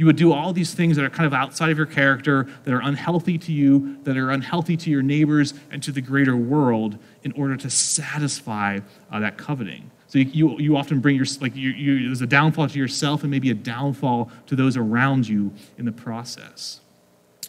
You 0.00 0.06
would 0.06 0.16
do 0.16 0.32
all 0.32 0.54
these 0.54 0.72
things 0.72 0.96
that 0.96 1.04
are 1.04 1.10
kind 1.10 1.26
of 1.26 1.34
outside 1.34 1.68
of 1.68 1.76
your 1.76 1.86
character, 1.86 2.48
that 2.64 2.72
are 2.72 2.80
unhealthy 2.80 3.36
to 3.36 3.52
you, 3.52 3.98
that 4.04 4.16
are 4.16 4.30
unhealthy 4.30 4.74
to 4.74 4.88
your 4.88 5.02
neighbors 5.02 5.52
and 5.70 5.82
to 5.82 5.92
the 5.92 6.00
greater 6.00 6.38
world 6.38 6.96
in 7.22 7.32
order 7.32 7.54
to 7.58 7.68
satisfy 7.68 8.80
uh, 9.12 9.20
that 9.20 9.36
coveting. 9.36 9.90
So 10.06 10.18
you, 10.20 10.24
you, 10.32 10.58
you, 10.58 10.76
often 10.78 11.00
bring 11.00 11.16
your, 11.16 11.26
like, 11.42 11.54
you, 11.54 11.72
you, 11.72 12.06
there's 12.06 12.22
a 12.22 12.26
downfall 12.26 12.68
to 12.68 12.78
yourself 12.78 13.24
and 13.24 13.30
maybe 13.30 13.50
a 13.50 13.54
downfall 13.54 14.30
to 14.46 14.56
those 14.56 14.74
around 14.74 15.28
you 15.28 15.52
in 15.76 15.84
the 15.84 15.92
process. 15.92 16.80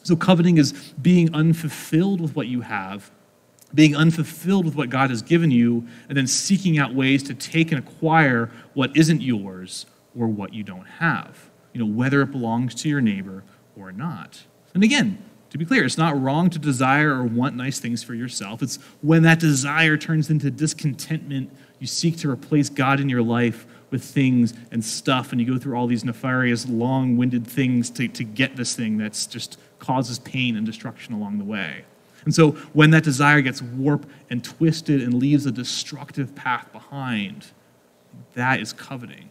So, 0.03 0.17
coveting 0.17 0.57
is 0.57 0.73
being 1.01 1.33
unfulfilled 1.33 2.19
with 2.19 2.35
what 2.35 2.47
you 2.47 2.59
have, 2.59 3.11
being 3.73 3.95
unfulfilled 3.95 4.65
with 4.65 4.75
what 4.75 4.89
God 4.89 5.09
has 5.09 5.21
given 5.21 5.51
you, 5.51 5.87
and 6.09 6.17
then 6.17 6.27
seeking 6.27 6.77
out 6.77 6.93
ways 6.93 7.23
to 7.23 7.33
take 7.33 7.71
and 7.71 7.79
acquire 7.79 8.51
what 8.73 8.97
isn't 8.97 9.21
yours 9.21 9.85
or 10.13 10.27
what 10.27 10.53
you 10.53 10.63
don't 10.63 10.87
have, 10.99 11.49
you 11.73 11.79
know, 11.79 11.85
whether 11.85 12.21
it 12.21 12.31
belongs 12.31 12.75
to 12.75 12.89
your 12.89 13.01
neighbor 13.01 13.43
or 13.75 13.91
not. 13.91 14.43
And 14.73 14.83
again, 14.83 15.23
to 15.51 15.57
be 15.57 15.65
clear, 15.65 15.83
it's 15.83 15.97
not 15.97 16.19
wrong 16.19 16.49
to 16.49 16.59
desire 16.59 17.13
or 17.13 17.23
want 17.23 17.55
nice 17.55 17.79
things 17.79 18.03
for 18.03 18.13
yourself. 18.13 18.63
It's 18.63 18.77
when 19.01 19.23
that 19.23 19.39
desire 19.39 19.97
turns 19.97 20.29
into 20.29 20.49
discontentment, 20.49 21.51
you 21.79 21.87
seek 21.87 22.17
to 22.19 22.29
replace 22.29 22.69
God 22.69 22.99
in 22.99 23.09
your 23.09 23.21
life 23.21 23.65
with 23.89 24.03
things 24.03 24.53
and 24.71 24.83
stuff, 24.83 25.33
and 25.33 25.41
you 25.41 25.47
go 25.47 25.59
through 25.59 25.75
all 25.75 25.87
these 25.87 26.05
nefarious, 26.05 26.67
long 26.67 27.17
winded 27.17 27.45
things 27.45 27.89
to, 27.89 28.07
to 28.07 28.23
get 28.23 28.55
this 28.55 28.75
thing 28.75 28.97
that's 28.97 29.25
just 29.25 29.57
causes 29.79 30.19
pain 30.19 30.55
and 30.55 30.65
destruction 30.65 31.13
along 31.13 31.37
the 31.37 31.43
way. 31.43 31.83
And 32.23 32.33
so 32.33 32.51
when 32.71 32.91
that 32.91 33.03
desire 33.03 33.41
gets 33.41 33.61
warped 33.61 34.07
and 34.29 34.43
twisted 34.43 35.01
and 35.01 35.15
leaves 35.15 35.45
a 35.45 35.51
destructive 35.51 36.33
path 36.35 36.71
behind, 36.71 37.47
that 38.35 38.61
is 38.61 38.71
coveting. 38.71 39.29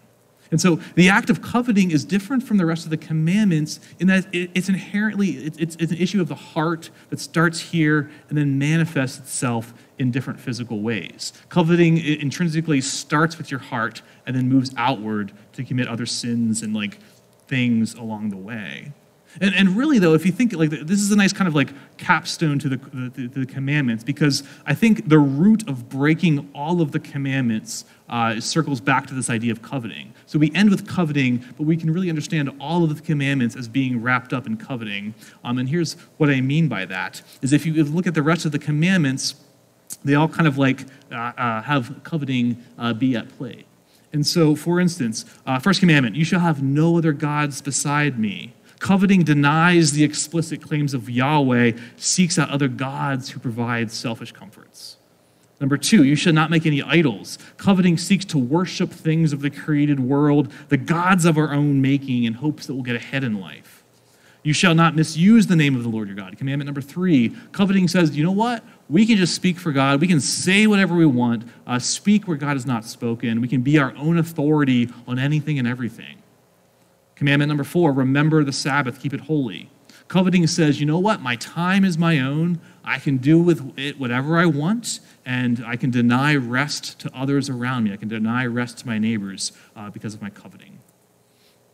And 0.50 0.60
so 0.60 0.76
the 0.94 1.08
act 1.08 1.30
of 1.30 1.42
coveting 1.42 1.90
is 1.90 2.04
different 2.04 2.42
from 2.42 2.56
the 2.56 2.66
rest 2.66 2.84
of 2.84 2.90
the 2.90 2.96
commandments 2.96 3.80
in 3.98 4.08
that 4.08 4.26
it's 4.32 4.68
inherently 4.68 5.30
it's, 5.30 5.76
an 5.76 5.96
issue 5.96 6.20
of 6.20 6.28
the 6.28 6.34
heart 6.34 6.90
that 7.10 7.20
starts 7.20 7.60
here 7.60 8.10
and 8.28 8.36
then 8.36 8.58
manifests 8.58 9.18
itself 9.18 9.72
in 9.98 10.10
different 10.10 10.40
physical 10.40 10.80
ways. 10.80 11.32
Coveting 11.48 11.98
intrinsically 11.98 12.80
starts 12.80 13.38
with 13.38 13.50
your 13.50 13.60
heart 13.60 14.02
and 14.26 14.34
then 14.34 14.48
moves 14.48 14.72
outward 14.76 15.32
to 15.52 15.64
commit 15.64 15.86
other 15.86 16.06
sins 16.06 16.62
and 16.62 16.74
like 16.74 16.98
things 17.46 17.94
along 17.94 18.30
the 18.30 18.36
way. 18.36 18.92
And, 19.40 19.54
and 19.54 19.76
really, 19.76 19.98
though, 19.98 20.14
if 20.14 20.26
you 20.26 20.32
think 20.32 20.52
like 20.54 20.70
this 20.70 21.00
is 21.00 21.12
a 21.12 21.16
nice 21.16 21.32
kind 21.32 21.46
of 21.46 21.54
like 21.54 21.72
capstone 21.98 22.58
to 22.58 22.68
the, 22.68 22.76
the, 22.76 23.26
the 23.26 23.46
commandments, 23.46 24.02
because 24.02 24.42
I 24.66 24.74
think 24.74 25.08
the 25.08 25.18
root 25.18 25.68
of 25.68 25.88
breaking 25.88 26.50
all 26.54 26.80
of 26.80 26.92
the 26.92 26.98
commandments 26.98 27.84
uh, 28.08 28.40
circles 28.40 28.80
back 28.80 29.06
to 29.06 29.14
this 29.14 29.30
idea 29.30 29.52
of 29.52 29.62
coveting. 29.62 30.12
So 30.26 30.38
we 30.38 30.50
end 30.54 30.70
with 30.70 30.88
coveting, 30.88 31.44
but 31.56 31.64
we 31.64 31.76
can 31.76 31.92
really 31.92 32.10
understand 32.10 32.50
all 32.60 32.82
of 32.82 32.94
the 32.94 33.00
commandments 33.00 33.54
as 33.54 33.68
being 33.68 34.02
wrapped 34.02 34.32
up 34.32 34.46
in 34.46 34.56
coveting. 34.56 35.14
Um, 35.44 35.58
and 35.58 35.68
here's 35.68 35.94
what 36.16 36.28
I 36.28 36.40
mean 36.40 36.66
by 36.66 36.84
that: 36.86 37.22
is 37.40 37.52
if 37.52 37.64
you 37.64 37.84
look 37.84 38.06
at 38.06 38.14
the 38.14 38.22
rest 38.22 38.44
of 38.44 38.52
the 38.52 38.58
commandments, 38.58 39.36
they 40.04 40.14
all 40.14 40.28
kind 40.28 40.48
of 40.48 40.58
like 40.58 40.86
uh, 41.12 41.16
uh, 41.16 41.62
have 41.62 42.02
coveting 42.02 42.64
uh, 42.78 42.92
be 42.92 43.14
at 43.14 43.28
play. 43.36 43.64
And 44.12 44.26
so, 44.26 44.56
for 44.56 44.80
instance, 44.80 45.24
uh, 45.46 45.60
first 45.60 45.78
commandment: 45.78 46.16
you 46.16 46.24
shall 46.24 46.40
have 46.40 46.62
no 46.62 46.98
other 46.98 47.12
gods 47.12 47.62
beside 47.62 48.18
me. 48.18 48.54
Coveting 48.80 49.22
denies 49.22 49.92
the 49.92 50.02
explicit 50.02 50.62
claims 50.62 50.94
of 50.94 51.08
Yahweh, 51.08 51.72
seeks 51.96 52.38
out 52.38 52.48
other 52.48 52.66
gods 52.66 53.30
who 53.30 53.38
provide 53.38 53.92
selfish 53.92 54.32
comforts. 54.32 54.96
Number 55.60 55.76
two, 55.76 56.02
you 56.02 56.16
should 56.16 56.34
not 56.34 56.50
make 56.50 56.64
any 56.64 56.82
idols. 56.82 57.38
Coveting 57.58 57.98
seeks 57.98 58.24
to 58.24 58.38
worship 58.38 58.90
things 58.90 59.34
of 59.34 59.42
the 59.42 59.50
created 59.50 60.00
world, 60.00 60.50
the 60.70 60.78
gods 60.78 61.26
of 61.26 61.36
our 61.36 61.52
own 61.52 61.82
making, 61.82 62.24
in 62.24 62.32
hopes 62.32 62.66
that 62.66 62.74
we'll 62.74 62.82
get 62.82 62.96
ahead 62.96 63.22
in 63.22 63.38
life. 63.38 63.84
You 64.42 64.54
shall 64.54 64.74
not 64.74 64.96
misuse 64.96 65.46
the 65.46 65.56
name 65.56 65.76
of 65.76 65.82
the 65.82 65.90
Lord 65.90 66.08
your 66.08 66.16
God. 66.16 66.38
Commandment 66.38 66.64
number 66.64 66.80
three, 66.80 67.36
coveting 67.52 67.86
says, 67.86 68.16
you 68.16 68.24
know 68.24 68.32
what? 68.32 68.64
We 68.88 69.04
can 69.04 69.18
just 69.18 69.34
speak 69.34 69.58
for 69.58 69.72
God. 69.72 70.00
We 70.00 70.06
can 70.06 70.20
say 70.20 70.66
whatever 70.66 70.94
we 70.94 71.04
want, 71.04 71.44
uh, 71.66 71.78
speak 71.78 72.26
where 72.26 72.38
God 72.38 72.54
has 72.54 72.64
not 72.64 72.86
spoken. 72.86 73.42
We 73.42 73.48
can 73.48 73.60
be 73.60 73.78
our 73.78 73.94
own 73.96 74.16
authority 74.16 74.88
on 75.06 75.18
anything 75.18 75.58
and 75.58 75.68
everything. 75.68 76.19
Commandment 77.20 77.50
number 77.50 77.64
four 77.64 77.92
remember 77.92 78.42
the 78.44 78.52
Sabbath, 78.52 78.98
keep 78.98 79.12
it 79.12 79.20
holy. 79.20 79.68
Coveting 80.08 80.46
says, 80.46 80.80
you 80.80 80.86
know 80.86 80.98
what? 80.98 81.20
My 81.20 81.36
time 81.36 81.84
is 81.84 81.98
my 81.98 82.18
own. 82.18 82.62
I 82.82 82.98
can 82.98 83.18
do 83.18 83.38
with 83.38 83.78
it 83.78 84.00
whatever 84.00 84.38
I 84.38 84.46
want, 84.46 85.00
and 85.26 85.62
I 85.66 85.76
can 85.76 85.90
deny 85.90 86.34
rest 86.34 86.98
to 87.00 87.10
others 87.14 87.50
around 87.50 87.84
me. 87.84 87.92
I 87.92 87.98
can 87.98 88.08
deny 88.08 88.46
rest 88.46 88.78
to 88.78 88.86
my 88.86 88.96
neighbors 88.96 89.52
uh, 89.76 89.90
because 89.90 90.14
of 90.14 90.22
my 90.22 90.30
coveting. 90.30 90.78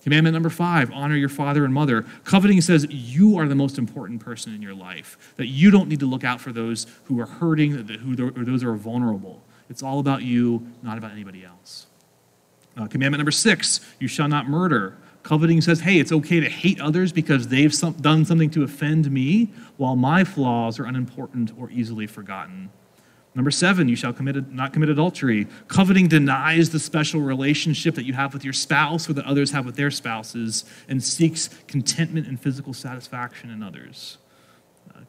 Commandment 0.02 0.34
number 0.34 0.50
five 0.50 0.90
honor 0.90 1.14
your 1.14 1.28
father 1.28 1.64
and 1.64 1.72
mother. 1.72 2.04
Coveting 2.24 2.60
says 2.60 2.84
you 2.90 3.38
are 3.38 3.46
the 3.46 3.54
most 3.54 3.78
important 3.78 4.20
person 4.20 4.52
in 4.52 4.60
your 4.60 4.74
life, 4.74 5.16
that 5.36 5.46
you 5.46 5.70
don't 5.70 5.88
need 5.88 6.00
to 6.00 6.06
look 6.06 6.24
out 6.24 6.40
for 6.40 6.52
those 6.52 6.88
who 7.04 7.20
are 7.20 7.26
hurting, 7.26 7.70
who, 7.70 8.26
or 8.26 8.44
those 8.44 8.62
who 8.62 8.68
are 8.68 8.74
vulnerable. 8.74 9.44
It's 9.70 9.84
all 9.84 10.00
about 10.00 10.22
you, 10.22 10.66
not 10.82 10.98
about 10.98 11.12
anybody 11.12 11.44
else. 11.44 11.86
Uh, 12.76 12.88
commandment 12.88 13.20
number 13.20 13.30
six 13.30 13.80
you 14.00 14.08
shall 14.08 14.26
not 14.26 14.48
murder. 14.48 14.96
Coveting 15.26 15.61
says, 15.61 15.80
hey, 15.80 15.99
it's 15.99 16.12
okay 16.12 16.38
to 16.38 16.49
hate 16.49 16.80
others 16.80 17.11
because 17.11 17.49
they've 17.49 17.75
some, 17.75 17.95
done 17.95 18.25
something 18.25 18.49
to 18.50 18.62
offend 18.62 19.11
me, 19.11 19.50
while 19.76 19.97
my 19.97 20.23
flaws 20.23 20.78
are 20.78 20.85
unimportant 20.85 21.50
or 21.59 21.68
easily 21.68 22.06
forgotten. 22.06 22.71
Number 23.35 23.50
seven, 23.50 23.88
you 23.88 23.97
shall 23.97 24.12
commit, 24.12 24.52
not 24.52 24.73
commit 24.73 24.88
adultery. 24.88 25.49
Coveting 25.66 26.06
denies 26.06 26.71
the 26.71 26.78
special 26.78 27.23
relationship 27.23 27.97
that 27.97 28.04
you 28.04 28.12
have 28.12 28.35
with 28.35 28.45
your 28.45 28.52
spouse 28.52 29.11
or 29.11 29.14
that 29.14 29.25
others 29.25 29.50
have 29.50 29.66
with 29.66 29.75
their 29.75 29.90
spouses 29.90 30.64
and 30.88 31.02
seeks 31.02 31.50
contentment 31.66 32.28
and 32.28 32.40
physical 32.40 32.73
satisfaction 32.73 33.50
in 33.50 33.64
others. 33.64 34.18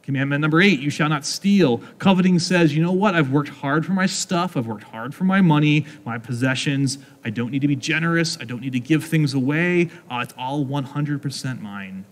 Commandment 0.02 0.40
number 0.40 0.62
eight, 0.62 0.80
you 0.80 0.88
shall 0.88 1.08
not 1.08 1.26
steal. 1.26 1.78
Coveting 1.98 2.38
says, 2.38 2.74
you 2.74 2.82
know 2.82 2.92
what? 2.92 3.14
I've 3.14 3.30
worked 3.30 3.50
hard 3.50 3.84
for 3.84 3.92
my 3.92 4.06
stuff. 4.06 4.56
I've 4.56 4.66
worked 4.66 4.84
hard 4.84 5.14
for 5.14 5.24
my 5.24 5.40
money, 5.40 5.84
my 6.04 6.16
possessions. 6.16 6.98
I 7.24 7.30
don't 7.30 7.50
need 7.50 7.60
to 7.60 7.68
be 7.68 7.76
generous. 7.76 8.38
I 8.40 8.44
don't 8.44 8.60
need 8.60 8.72
to 8.72 8.80
give 8.80 9.04
things 9.04 9.34
away. 9.34 9.90
Uh, 10.10 10.20
it's 10.22 10.34
all 10.38 10.64
100% 10.64 11.60
mine. 11.60 12.06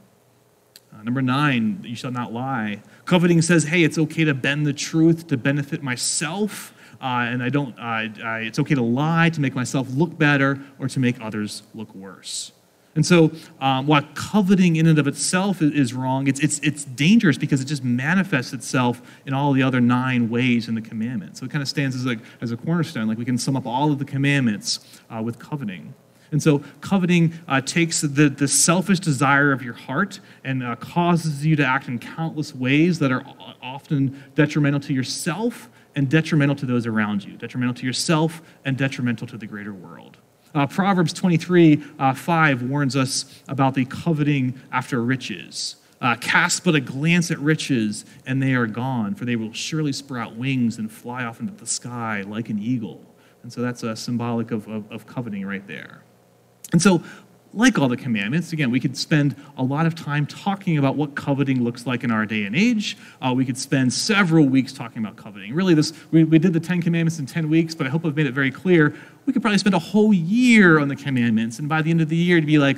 Uh, 0.93 1.03
number 1.03 1.23
nine, 1.23 1.83
you 1.87 1.97
shall 1.97 2.11
not 2.11 2.33
lie. 2.33 2.83
Coveting 3.05 3.41
says, 3.43 3.65
hey, 3.65 3.83
it's 3.83 3.99
okay 3.99 4.25
to 4.25 4.35
bend 4.35 4.67
the 4.67 4.73
truth 4.73 5.27
to 5.29 5.37
benefit 5.37 5.83
myself. 5.83 6.75
Uh, 7.01 7.29
and 7.29 7.43
I 7.43 7.49
don't, 7.49 7.79
uh, 7.79 8.09
it's 8.41 8.59
okay 8.59 8.75
to 8.75 8.83
lie 8.83 9.31
to 9.31 9.41
make 9.41 9.55
myself 9.55 9.89
look 9.91 10.19
better 10.19 10.61
or 10.79 10.89
to 10.89 11.01
make 11.01 11.21
others 11.21 11.63
look 11.75 11.95
worse. 11.95 12.53
And 12.97 13.05
so, 13.05 13.31
um, 13.61 13.87
while 13.87 14.03
coveting 14.15 14.77
in 14.77 14.87
and 14.87 14.99
of 14.99 15.07
itself 15.07 15.61
is 15.61 15.93
wrong, 15.93 16.27
it's, 16.27 16.41
it's, 16.41 16.59
it's 16.61 16.85
dangerous 16.85 17.37
because 17.37 17.61
it 17.61 17.67
just 17.67 17.85
manifests 17.85 18.55
itself 18.55 19.03
in 19.27 19.35
all 19.35 19.53
the 19.53 19.63
other 19.63 19.81
nine 19.81 20.31
ways 20.31 20.67
in 20.67 20.75
the 20.75 20.81
commandments. 20.81 21.39
So 21.39 21.47
it 21.47 21.53
kind 21.53 21.63
of 21.63 21.69
stands 21.69 21.95
as 21.95 22.07
a, 22.07 22.17
as 22.41 22.53
a 22.53 22.57
cornerstone. 22.57 23.07
Like 23.07 23.19
we 23.19 23.27
can 23.27 23.37
sum 23.37 23.55
up 23.55 23.67
all 23.67 23.93
of 23.93 23.99
the 23.99 24.05
commandments 24.07 24.81
uh, 25.11 25.23
with 25.23 25.39
coveting. 25.39 25.95
And 26.33 26.43
so, 26.43 26.63
coveting 26.81 27.35
uh, 27.47 27.61
takes 27.61 28.01
the, 28.01 28.29
the 28.29 28.49
selfish 28.49 28.99
desire 28.99 29.53
of 29.53 29.63
your 29.63 29.75
heart 29.75 30.19
and 30.43 30.65
uh, 30.65 30.75
causes 30.77 31.47
you 31.47 31.55
to 31.55 31.65
act 31.65 31.87
in 31.87 32.01
countless 32.01 32.53
ways 32.53 32.99
that 32.99 33.13
are 33.13 33.25
often 33.63 34.25
detrimental 34.35 34.81
to 34.81 34.93
yourself 34.93 35.69
and 35.95 36.11
detrimental 36.11 36.57
to 36.57 36.67
those 36.67 36.87
around 36.87 37.25
you, 37.25 37.37
detrimental 37.37 37.75
to 37.75 37.87
yourself 37.87 38.43
and 38.65 38.77
detrimental 38.77 39.27
to 39.29 39.39
the 39.39 39.47
greater 39.47 39.73
world. 39.73 40.17
Uh, 40.55 40.67
Proverbs 40.67 41.13
23 41.13 41.83
uh, 41.99 42.15
5 42.15 42.63
warns 42.63 42.97
us 42.97 43.43
about 43.49 43.75
the 43.75 43.85
coveting 43.85 44.61
after 44.73 45.03
riches. 45.03 45.77
Uh, 46.01 46.15
cast 46.17 46.63
but 46.65 46.75
a 46.75 46.81
glance 46.81 47.31
at 47.31 47.39
riches, 47.39 48.05
and 48.27 48.43
they 48.43 48.55
are 48.55 48.67
gone, 48.67 49.15
for 49.15 49.25
they 49.25 49.37
will 49.37 49.53
surely 49.53 49.93
sprout 49.93 50.37
wings 50.37 50.79
and 50.79 50.93
fly 50.93 51.25
off 51.25 51.41
into 51.41 51.53
the 51.55 51.67
sky 51.67 52.23
like 52.23 52.51
an 52.51 52.59
eagle. 52.59 53.01
And 53.43 53.53
so 53.53 53.63
that's 53.63 53.83
a 53.83 53.97
symbolic 53.97 54.51
of, 54.51 54.69
of, 54.69 54.91
of 54.91 55.07
coveting 55.07 55.47
right 55.47 55.67
there. 55.67 56.03
And 56.73 56.83
so, 56.83 57.03
like 57.57 57.79
all 57.79 57.89
the 57.89 57.97
commandments, 57.97 58.53
again, 58.53 58.71
we 58.71 58.79
could 58.79 58.97
spend 58.97 59.35
a 59.57 59.63
lot 59.63 59.87
of 59.87 59.95
time 59.95 60.27
talking 60.27 60.77
about 60.77 60.95
what 60.95 61.15
coveting 61.15 61.65
looks 61.65 61.87
like 61.87 62.05
in 62.05 62.11
our 62.11 62.27
day 62.27 62.45
and 62.45 62.55
age. 62.55 62.99
Uh, 63.21 63.33
we 63.35 63.47
could 63.47 63.57
spend 63.57 63.91
several 63.93 64.45
weeks 64.45 64.75
talking 64.75 65.03
about 65.03 65.17
coveting. 65.17 65.55
Really, 65.55 65.73
this 65.73 65.95
we, 66.11 66.25
we 66.25 66.39
did 66.39 66.53
the 66.53 66.61
Ten 66.61 66.83
Commandments 66.83 67.19
in 67.19 67.25
10 67.25 67.49
weeks, 67.49 67.75
but 67.75 67.87
I 67.87 67.91
hope 67.91 68.05
I've 68.05 68.15
made 68.15 68.27
it 68.27 68.35
very 68.35 68.51
clear. 68.51 68.95
We 69.25 69.33
could 69.33 69.41
probably 69.41 69.57
spend 69.57 69.75
a 69.75 69.81
whole 69.81 70.13
year 70.13 70.79
on 70.79 70.89
the 70.89 70.97
commandments, 70.97 71.59
and 71.59 71.67
by 71.67 71.81
the 71.81 71.91
end 71.91 72.03
of 72.03 72.11
the 72.11 72.17
year, 72.17 72.41
to 72.41 72.47
be 72.47 72.59
like, 72.59 72.77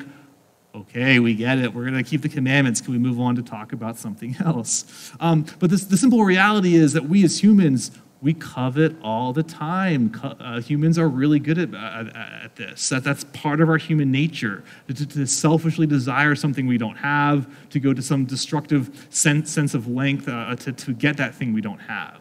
okay, 0.74 1.18
we 1.18 1.34
get 1.34 1.58
it. 1.58 1.74
We're 1.74 1.84
going 1.84 2.02
to 2.02 2.08
keep 2.08 2.22
the 2.22 2.28
commandments. 2.28 2.80
Can 2.80 2.92
we 2.92 2.98
move 2.98 3.18
on 3.18 3.34
to 3.34 3.42
talk 3.42 3.72
about 3.72 3.96
something 3.96 4.36
else? 4.44 5.12
Um, 5.18 5.44
but 5.58 5.70
this, 5.70 5.84
the 5.84 5.96
simple 5.96 6.24
reality 6.24 6.76
is 6.76 6.92
that 6.92 7.04
we 7.04 7.24
as 7.24 7.42
humans, 7.42 7.90
we 8.20 8.34
covet 8.34 8.96
all 9.02 9.32
the 9.32 9.42
time. 9.42 10.12
Uh, 10.22 10.60
humans 10.60 10.98
are 10.98 11.08
really 11.08 11.38
good 11.38 11.58
at, 11.58 11.74
at, 11.74 12.16
at 12.16 12.56
this. 12.56 12.88
That, 12.88 13.04
that's 13.04 13.24
part 13.24 13.60
of 13.60 13.68
our 13.68 13.76
human 13.76 14.10
nature 14.10 14.64
to, 14.88 15.06
to, 15.06 15.26
selfishly 15.26 15.86
desire 15.86 16.34
something 16.34 16.66
we 16.66 16.78
don't 16.78 16.96
have, 16.96 17.48
to 17.70 17.78
go 17.78 17.94
to 17.94 18.02
some 18.02 18.24
destructive 18.24 19.06
sense, 19.10 19.52
sense 19.52 19.74
of 19.74 19.86
length 19.86 20.28
uh, 20.28 20.56
to, 20.56 20.72
to 20.72 20.92
get 20.92 21.16
that 21.18 21.34
thing 21.34 21.52
we 21.52 21.60
don't 21.60 21.80
have. 21.80 22.20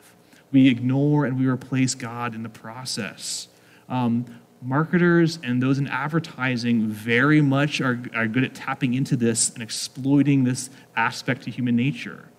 We 0.52 0.68
ignore 0.68 1.26
and 1.26 1.40
we 1.40 1.48
replace 1.48 1.96
God 1.96 2.36
in 2.36 2.44
the 2.44 2.50
process. 2.50 3.48
Um, 3.90 4.26
marketers 4.62 5.40
and 5.44 5.62
those 5.62 5.80
in 5.80 5.88
advertising 5.88 6.88
very 6.88 7.42
much 7.42 7.82
are, 7.82 8.00
are 8.16 8.28
good 8.28 8.44
at 8.44 8.54
tapping 8.54 8.94
into 8.94 9.16
this 9.16 9.50
and 9.50 9.64
exploiting 9.64 10.44
this 10.44 10.70
aspect 10.96 11.44
to 11.44 11.52
human 11.52 11.76
nature. 11.76 12.30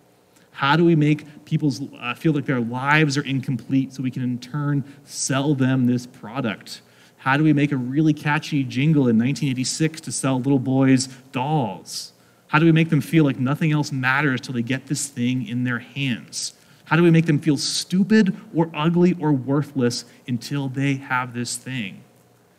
How 0.58 0.74
do 0.74 0.84
we 0.84 0.96
make 0.96 1.44
people 1.44 1.72
uh, 2.00 2.14
feel 2.14 2.32
like 2.32 2.44
their 2.44 2.58
lives 2.58 3.16
are 3.16 3.22
incomplete 3.22 3.92
so 3.92 4.02
we 4.02 4.10
can 4.10 4.24
in 4.24 4.40
turn 4.40 4.82
sell 5.04 5.54
them 5.54 5.86
this 5.86 6.04
product? 6.04 6.82
How 7.16 7.36
do 7.36 7.44
we 7.44 7.52
make 7.52 7.70
a 7.70 7.76
really 7.76 8.12
catchy 8.12 8.64
jingle 8.64 9.02
in 9.02 9.16
1986 9.16 10.00
to 10.00 10.10
sell 10.10 10.38
little 10.38 10.58
boys 10.58 11.06
dolls? 11.30 12.12
How 12.48 12.58
do 12.58 12.64
we 12.64 12.72
make 12.72 12.90
them 12.90 13.00
feel 13.00 13.22
like 13.22 13.38
nothing 13.38 13.70
else 13.70 13.92
matters 13.92 14.40
till 14.40 14.52
they 14.52 14.62
get 14.62 14.88
this 14.88 15.06
thing 15.06 15.46
in 15.46 15.62
their 15.62 15.78
hands? 15.78 16.54
How 16.86 16.96
do 16.96 17.04
we 17.04 17.12
make 17.12 17.26
them 17.26 17.38
feel 17.38 17.56
stupid 17.56 18.36
or 18.52 18.68
ugly 18.74 19.14
or 19.20 19.30
worthless 19.30 20.06
until 20.26 20.68
they 20.68 20.94
have 20.94 21.34
this 21.34 21.56
thing? 21.56 22.02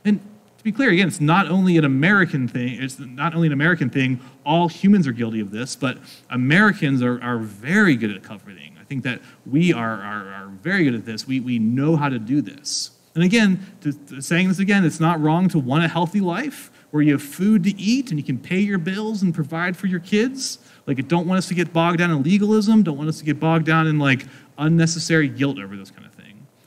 And 0.06 0.22
to 0.60 0.63
be 0.63 0.74
clear, 0.74 0.92
again, 0.92 1.08
it's 1.08 1.22
not 1.22 1.48
only 1.48 1.78
an 1.78 1.86
American 1.86 2.46
thing, 2.46 2.82
it's 2.84 3.00
not 3.00 3.34
only 3.34 3.48
an 3.48 3.54
American 3.54 3.89
thing, 3.89 4.20
all 4.46 4.68
humans 4.68 5.08
are 5.08 5.13
guilty 5.13 5.39
of 5.39 5.51
this, 5.51 5.74
but 5.74 5.98
Americans 6.30 7.01
are, 7.01 7.22
are 7.24 7.38
very 7.38 7.96
good 7.96 8.12
at 8.12 8.24
coveting. 8.24 8.78
I 8.80 8.84
think 8.84 9.04
that 9.04 9.22
we 9.46 9.72
are, 9.72 10.01
are, 10.01 10.34
are 10.34 10.48
very 10.62 10.84
good 10.84 10.96
at 10.96 11.06
this. 11.06 11.25
We, 11.25 11.39
we 11.39 11.60
know 11.60 11.96
how 11.96 12.10
to 12.10 12.20
do 12.20 12.42
this. 12.42 12.92
And 13.16 13.24
again, 13.24 13.66
to, 13.82 13.94
to 13.94 14.22
saying 14.22 14.50
this 14.50 14.60
again, 14.60 14.84
it's 14.84 15.00
not 15.00 15.22
wrong 15.22 15.48
to 15.50 15.60
want 15.60 15.86
a 15.86 15.88
healthy 15.88 16.20
life 16.20 16.72
where 16.92 17.01
you 17.01 17.13
have 17.13 17.24
food 17.24 17.63
to 17.63 17.80
eat 17.80 18.10
and 18.10 18.20
you 18.20 18.25
can 18.25 18.38
pay 18.38 18.60
your 18.60 18.80
bills 18.80 19.22
and 19.22 19.34
provide 19.34 19.78
for 19.78 19.88
your 19.88 20.01
kids. 20.01 20.60
Like, 20.86 21.08
don't 21.08 21.25
want 21.25 21.38
us 21.38 21.48
to 21.48 21.54
get 21.54 21.72
bogged 21.72 22.00
down 22.00 22.12
in 22.12 22.22
legalism, 22.22 22.84
don't 22.84 22.98
want 22.98 23.08
us 23.08 23.20
to 23.20 23.25
get 23.25 23.39
bogged 23.39 23.66
down 23.66 23.88
in 23.88 23.98
like 23.98 24.25
unnecessary 24.58 25.30
guilt 25.30 25.58
over 25.58 25.78
this 25.78 25.89
kind 25.89 26.06
of. 26.06 26.09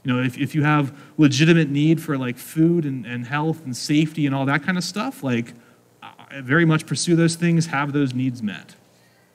You 0.05 0.13
know, 0.13 0.23
if, 0.23 0.37
if 0.37 0.55
you 0.55 0.63
have 0.65 0.97
legitimate 1.17 1.69
need 1.69 2.03
for 2.03 2.19
like 2.19 2.37
food 2.37 2.85
and, 2.85 3.07
and 3.07 3.27
health 3.27 3.65
and 3.65 3.77
safety 3.77 4.27
and 4.27 4.35
all 4.35 4.47
that 4.47 4.63
kind 4.63 4.77
of 4.77 4.85
stuff, 4.85 5.23
like 5.23 5.55
very 6.41 6.65
much 6.65 6.87
pursue 6.87 7.15
those 7.15 7.37
things, 7.37 7.67
have 7.67 7.93
those 7.93 8.15
needs 8.15 8.43
met. 8.43 8.75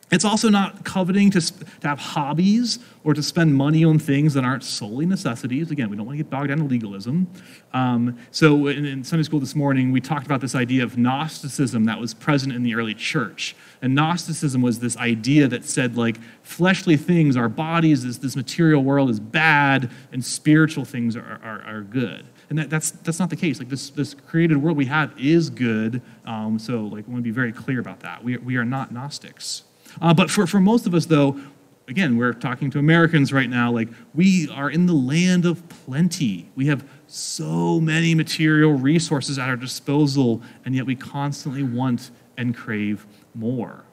It's 0.09 0.23
also 0.23 0.47
not 0.47 0.85
coveting 0.85 1.31
to, 1.31 1.41
to 1.41 1.87
have 1.87 1.99
hobbies 1.99 2.79
or 3.03 3.13
to 3.13 3.21
spend 3.21 3.53
money 3.53 3.83
on 3.83 3.99
things 3.99 4.33
that 4.35 4.45
aren't 4.45 4.63
solely 4.63 5.05
necessities. 5.05 5.69
Again, 5.69 5.89
we 5.89 5.97
don't 5.97 6.05
want 6.05 6.17
to 6.17 6.23
get 6.23 6.29
bogged 6.29 6.47
down 6.47 6.59
in 6.59 6.69
legalism. 6.69 7.27
Um, 7.73 8.17
so, 8.31 8.67
in, 8.67 8.85
in, 8.85 9.03
Sunday 9.03 9.23
school 9.23 9.41
this 9.41 9.53
morning, 9.53 9.91
we 9.91 9.99
talked 9.99 10.25
about 10.25 10.39
this 10.39 10.55
idea 10.55 10.83
of 10.83 10.97
Gnosticism 10.97 11.83
that 11.85 11.99
was 11.99 12.13
present 12.13 12.53
in 12.53 12.63
the 12.63 12.73
early 12.75 12.93
church. 12.93 13.53
And 13.81 13.95
Gnosticism 13.95 14.61
was 14.61 14.79
this 14.79 14.95
idea 14.95 15.49
that 15.49 15.65
said, 15.65 15.97
like, 15.97 16.17
fleshly 16.41 16.95
things, 16.95 17.35
our 17.35 17.49
bodies, 17.49 18.05
this, 18.05 18.17
this 18.17 18.37
material 18.37 18.83
world 18.83 19.09
is 19.09 19.19
bad, 19.19 19.91
and 20.13 20.23
spiritual 20.23 20.85
things 20.85 21.17
are, 21.17 21.41
are, 21.43 21.61
are 21.63 21.81
good. 21.81 22.25
And 22.49 22.57
that, 22.59 22.69
that's, 22.69 22.91
that's 22.91 23.19
not 23.19 23.29
the 23.29 23.35
case. 23.35 23.59
Like, 23.59 23.67
this, 23.67 23.89
this 23.89 24.13
created 24.13 24.55
world 24.55 24.77
we 24.77 24.85
have 24.85 25.13
is 25.19 25.49
good. 25.49 26.01
Um, 26.25 26.57
so, 26.59 26.83
like, 26.83 27.05
I 27.07 27.11
want 27.11 27.17
to 27.17 27.21
be 27.23 27.31
very 27.31 27.51
clear 27.51 27.81
about 27.81 27.99
that. 27.99 28.23
We, 28.23 28.37
we 28.37 28.55
are 28.55 28.65
not 28.65 28.93
Gnostics. 28.93 29.63
Uh, 30.01 30.13
but 30.13 30.29
for, 30.29 30.47
for 30.47 30.59
most 30.59 30.85
of 30.87 30.93
us, 30.93 31.05
though, 31.05 31.39
again, 31.87 32.17
we're 32.17 32.33
talking 32.33 32.69
to 32.71 32.79
Americans 32.79 33.31
right 33.31 33.49
now, 33.49 33.71
like 33.71 33.89
we 34.13 34.49
are 34.49 34.69
in 34.69 34.85
the 34.85 34.93
land 34.93 35.45
of 35.45 35.67
plenty. 35.85 36.49
We 36.55 36.67
have 36.67 36.87
so 37.07 37.79
many 37.79 38.13
material 38.13 38.73
resources 38.73 39.39
at 39.39 39.47
our 39.49 39.55
disposal, 39.55 40.41
and 40.65 40.75
yet 40.75 40.85
we 40.85 40.95
constantly 40.95 41.63
want 41.63 42.11
and 42.37 42.55
crave 42.55 43.05
more. 43.33 43.83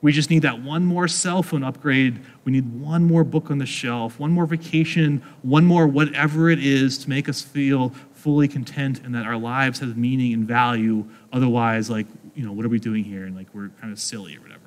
We 0.00 0.10
just 0.10 0.30
need 0.30 0.42
that 0.42 0.60
one 0.60 0.84
more 0.84 1.06
cell 1.06 1.44
phone 1.44 1.62
upgrade. 1.62 2.18
We 2.44 2.50
need 2.50 2.80
one 2.80 3.04
more 3.04 3.22
book 3.22 3.52
on 3.52 3.58
the 3.58 3.66
shelf, 3.66 4.18
one 4.18 4.32
more 4.32 4.46
vacation, 4.46 5.22
one 5.42 5.64
more 5.64 5.86
whatever 5.86 6.50
it 6.50 6.58
is 6.58 6.98
to 6.98 7.08
make 7.08 7.28
us 7.28 7.40
feel 7.40 7.90
fully 8.12 8.48
content 8.48 9.00
and 9.04 9.14
that 9.14 9.26
our 9.26 9.36
lives 9.36 9.78
have 9.78 9.96
meaning 9.96 10.32
and 10.32 10.46
value. 10.46 11.08
Otherwise, 11.32 11.88
like, 11.88 12.08
you 12.34 12.44
know, 12.44 12.52
what 12.52 12.66
are 12.66 12.68
we 12.68 12.80
doing 12.80 13.04
here? 13.04 13.26
And 13.26 13.36
like, 13.36 13.46
we're 13.54 13.68
kind 13.80 13.92
of 13.92 14.00
silly 14.00 14.36
or 14.36 14.40
whatever. 14.40 14.61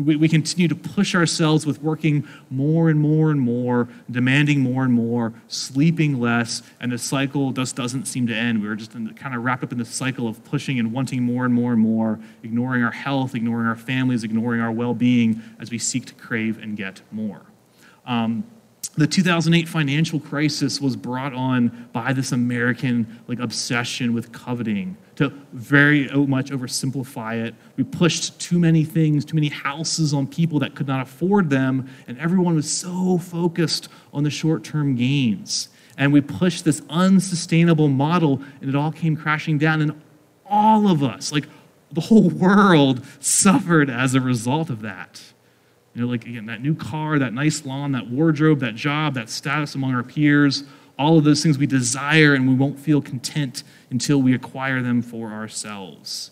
We, 0.00 0.16
we 0.16 0.28
continue 0.28 0.68
to 0.68 0.74
push 0.74 1.14
ourselves 1.14 1.66
with 1.66 1.82
working 1.82 2.26
more 2.48 2.90
and 2.90 2.98
more 2.98 3.30
and 3.30 3.40
more, 3.40 3.88
demanding 4.10 4.60
more 4.60 4.84
and 4.84 4.92
more, 4.92 5.32
sleeping 5.48 6.18
less, 6.18 6.62
and 6.80 6.92
the 6.92 6.98
cycle 6.98 7.52
just 7.52 7.76
doesn't 7.76 8.06
seem 8.06 8.26
to 8.28 8.34
end. 8.34 8.62
We're 8.62 8.76
just 8.76 8.92
the, 8.92 9.12
kind 9.14 9.34
of 9.34 9.44
wrapped 9.44 9.62
up 9.62 9.72
in 9.72 9.78
the 9.78 9.84
cycle 9.84 10.26
of 10.28 10.42
pushing 10.44 10.78
and 10.78 10.92
wanting 10.92 11.22
more 11.22 11.44
and 11.44 11.52
more 11.52 11.72
and 11.72 11.80
more, 11.80 12.18
ignoring 12.42 12.82
our 12.82 12.90
health, 12.90 13.34
ignoring 13.34 13.66
our 13.66 13.76
families, 13.76 14.24
ignoring 14.24 14.60
our 14.60 14.72
well 14.72 14.94
being 14.94 15.42
as 15.58 15.70
we 15.70 15.78
seek 15.78 16.06
to 16.06 16.14
crave 16.14 16.58
and 16.58 16.76
get 16.76 17.02
more. 17.10 17.42
Um, 18.06 18.44
the 18.96 19.06
2008 19.06 19.68
financial 19.68 20.18
crisis 20.18 20.80
was 20.80 20.96
brought 20.96 21.32
on 21.32 21.88
by 21.92 22.12
this 22.12 22.32
American 22.32 23.20
like 23.28 23.38
obsession 23.38 24.12
with 24.12 24.32
coveting 24.32 24.96
to 25.16 25.32
very 25.52 26.10
uh, 26.10 26.18
much 26.18 26.50
oversimplify 26.50 27.46
it. 27.46 27.54
We 27.76 27.84
pushed 27.84 28.40
too 28.40 28.58
many 28.58 28.84
things, 28.84 29.24
too 29.24 29.34
many 29.34 29.48
houses 29.48 30.12
on 30.12 30.26
people 30.26 30.58
that 30.60 30.74
could 30.74 30.88
not 30.88 31.02
afford 31.02 31.50
them, 31.50 31.88
and 32.08 32.18
everyone 32.18 32.54
was 32.54 32.70
so 32.70 33.18
focused 33.18 33.88
on 34.12 34.24
the 34.24 34.30
short-term 34.30 34.96
gains. 34.96 35.68
And 35.96 36.12
we 36.12 36.20
pushed 36.20 36.64
this 36.64 36.82
unsustainable 36.88 37.88
model, 37.88 38.42
and 38.60 38.70
it 38.70 38.74
all 38.74 38.90
came 38.90 39.16
crashing 39.16 39.58
down, 39.58 39.82
and 39.82 40.00
all 40.46 40.90
of 40.90 41.02
us, 41.02 41.32
like 41.32 41.46
the 41.92 42.00
whole 42.00 42.30
world, 42.30 43.04
suffered 43.20 43.88
as 43.90 44.14
a 44.14 44.20
result 44.20 44.70
of 44.70 44.80
that. 44.80 45.22
You 45.94 46.02
know, 46.02 46.08
like 46.08 46.26
again, 46.26 46.46
that 46.46 46.62
new 46.62 46.74
car, 46.74 47.18
that 47.18 47.32
nice 47.32 47.64
lawn, 47.64 47.92
that 47.92 48.08
wardrobe, 48.08 48.60
that 48.60 48.76
job, 48.76 49.14
that 49.14 49.28
status 49.28 49.74
among 49.74 49.94
our 49.94 50.02
peers, 50.02 50.64
all 50.98 51.18
of 51.18 51.24
those 51.24 51.42
things 51.42 51.58
we 51.58 51.66
desire 51.66 52.34
and 52.34 52.46
we 52.48 52.54
won't 52.54 52.78
feel 52.78 53.00
content 53.00 53.64
until 53.90 54.20
we 54.20 54.34
acquire 54.34 54.82
them 54.82 55.02
for 55.02 55.30
ourselves. 55.30 56.30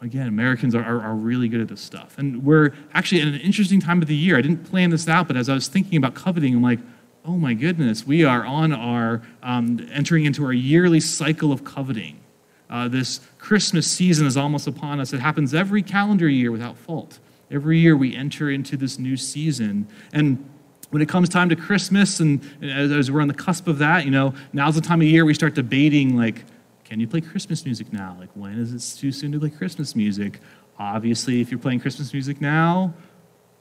Again, 0.00 0.28
Americans 0.28 0.74
are, 0.74 0.84
are, 0.84 1.02
are, 1.02 1.14
really 1.14 1.48
good 1.48 1.60
at 1.60 1.68
this 1.68 1.80
stuff. 1.80 2.16
And 2.18 2.44
we're 2.44 2.74
actually 2.92 3.22
at 3.22 3.28
an 3.28 3.40
interesting 3.40 3.80
time 3.80 4.02
of 4.02 4.08
the 4.08 4.14
year. 4.14 4.36
I 4.36 4.42
didn't 4.42 4.64
plan 4.64 4.90
this 4.90 5.08
out, 5.08 5.26
but 5.26 5.36
as 5.36 5.48
I 5.48 5.54
was 5.54 5.68
thinking 5.68 5.96
about 5.96 6.14
coveting, 6.14 6.54
I'm 6.54 6.62
like, 6.62 6.80
oh 7.24 7.36
my 7.36 7.54
goodness, 7.54 8.06
we 8.06 8.24
are 8.24 8.44
on 8.44 8.72
our, 8.72 9.22
um, 9.42 9.88
entering 9.90 10.26
into 10.26 10.44
our 10.44 10.52
yearly 10.52 11.00
cycle 11.00 11.50
of 11.50 11.64
coveting. 11.64 12.20
Uh, 12.68 12.88
this 12.88 13.20
Christmas 13.38 13.90
season 13.90 14.26
is 14.26 14.36
almost 14.36 14.66
upon 14.66 15.00
us. 15.00 15.12
It 15.12 15.20
happens 15.20 15.54
every 15.54 15.82
calendar 15.82 16.28
year 16.28 16.52
without 16.52 16.76
fault. 16.76 17.18
Every 17.50 17.78
year 17.78 17.96
we 17.96 18.14
enter 18.14 18.50
into 18.50 18.76
this 18.76 18.98
new 18.98 19.16
season. 19.16 19.88
And 20.12 20.48
when 20.90 21.02
it 21.02 21.08
comes 21.08 21.28
time 21.28 21.48
to 21.48 21.56
Christmas, 21.56 22.20
and 22.20 22.40
as, 22.62 23.10
we're 23.10 23.20
on 23.20 23.28
the 23.28 23.34
cusp 23.34 23.68
of 23.68 23.78
that, 23.78 24.04
you 24.04 24.10
know, 24.10 24.34
now's 24.52 24.74
the 24.74 24.80
time 24.80 25.00
of 25.00 25.06
year 25.06 25.24
we 25.24 25.34
start 25.34 25.54
debating, 25.54 26.16
like, 26.16 26.44
can 26.84 27.00
you 27.00 27.08
play 27.08 27.20
Christmas 27.20 27.64
music 27.64 27.92
now? 27.92 28.16
Like, 28.18 28.30
when 28.34 28.58
is 28.58 28.72
it 28.72 28.98
too 28.98 29.10
soon 29.10 29.32
to 29.32 29.40
play 29.40 29.50
Christmas 29.50 29.96
music? 29.96 30.40
Obviously, 30.78 31.40
if 31.40 31.50
you're 31.50 31.58
playing 31.58 31.80
Christmas 31.80 32.12
music 32.12 32.40
now, 32.40 32.94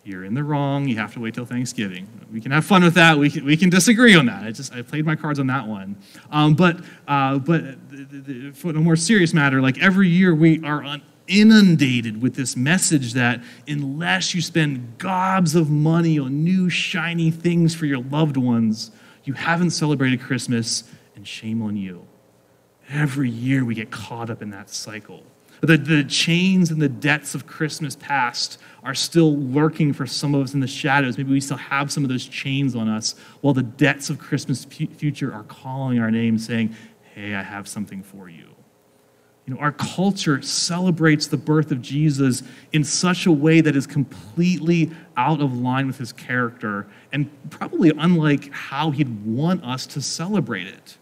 you're 0.03 0.23
in 0.23 0.35
the 0.35 0.43
wrong. 0.43 0.87
You 0.87 0.97
have 0.97 1.13
to 1.15 1.19
wait 1.19 1.33
till 1.33 1.45
Thanksgiving. 1.45 2.07
We 2.31 2.39
can 2.39 2.51
have 2.51 2.63
fun 2.63 2.83
with 2.83 2.93
that. 2.93 3.17
We 3.17 3.31
can, 3.31 3.43
we 3.43 3.57
can 3.57 3.71
disagree 3.71 4.15
on 4.15 4.27
that. 4.27 4.43
I 4.43 4.51
just 4.51 4.71
I 4.71 4.83
played 4.83 5.03
my 5.03 5.15
cards 5.15 5.39
on 5.39 5.47
that 5.47 5.67
one. 5.67 5.95
Um, 6.29 6.53
but 6.53 6.77
uh, 7.07 7.39
but 7.39 7.89
the, 7.89 8.03
the, 8.03 8.51
for 8.51 8.69
a 8.69 8.73
more 8.73 8.95
serious 8.95 9.33
matter, 9.33 9.61
like 9.61 9.81
every 9.81 10.07
year 10.07 10.35
we 10.35 10.63
are 10.63 10.83
on 10.83 11.01
inundated 11.27 12.21
with 12.21 12.35
this 12.35 12.55
message 12.55 13.13
that 13.13 13.41
unless 13.67 14.35
you 14.35 14.41
spend 14.41 14.97
gobs 14.97 15.55
of 15.55 15.69
money 15.69 16.19
on 16.19 16.43
new 16.43 16.69
shiny 16.69 17.31
things 17.31 17.73
for 17.73 17.85
your 17.85 17.99
loved 17.99 18.37
ones, 18.37 18.91
you 19.23 19.33
haven't 19.33 19.71
celebrated 19.71 20.21
Christmas, 20.21 20.83
and 21.15 21.27
shame 21.27 21.61
on 21.61 21.75
you. 21.75 22.05
Every 22.89 23.29
year 23.29 23.65
we 23.65 23.73
get 23.73 23.89
caught 23.89 24.29
up 24.29 24.41
in 24.41 24.51
that 24.51 24.69
cycle. 24.69 25.23
The, 25.61 25.77
the 25.77 26.03
chains 26.03 26.69
and 26.69 26.81
the 26.81 26.89
debts 26.89 27.33
of 27.33 27.47
Christmas 27.47 27.95
past 27.95 28.59
are 28.83 28.93
still 28.93 29.35
lurking 29.35 29.93
for 29.93 30.05
some 30.05 30.35
of 30.35 30.43
us 30.43 30.53
in 30.53 30.59
the 30.59 30.67
shadows. 30.67 31.17
Maybe 31.17 31.31
we 31.31 31.41
still 31.41 31.57
have 31.57 31.91
some 31.91 32.03
of 32.03 32.09
those 32.09 32.25
chains 32.25 32.75
on 32.75 32.87
us, 32.87 33.15
while 33.41 33.53
the 33.53 33.63
debts 33.63 34.09
of 34.09 34.19
Christmas 34.19 34.65
future 34.65 35.33
are 35.33 35.43
calling 35.43 35.99
our 35.99 36.11
name, 36.11 36.37
saying, 36.37 36.75
Hey, 37.13 37.33
I 37.33 37.41
have 37.41 37.67
something 37.67 38.03
for 38.03 38.29
you. 38.29 38.54
You 39.45 39.53
know, 39.53 39.59
our 39.59 39.71
culture 39.71 40.41
celebrates 40.41 41.27
the 41.27 41.37
birth 41.37 41.71
of 41.71 41.81
Jesus 41.81 42.41
in 42.73 42.83
such 42.83 43.27
a 43.27 43.31
way 43.31 43.61
that 43.61 43.75
is 43.75 43.85
completely 43.85 44.91
out 45.15 45.39
of 45.39 45.55
line 45.55 45.85
with 45.85 45.99
his 45.99 46.11
character 46.11 46.87
and 47.11 47.29
probably 47.51 47.91
unlike 47.95 48.51
how 48.51 48.89
he'd 48.89 49.23
want 49.25 49.63
us 49.63 49.85
to 49.87 50.01
celebrate 50.01 50.65
it. 50.65 50.97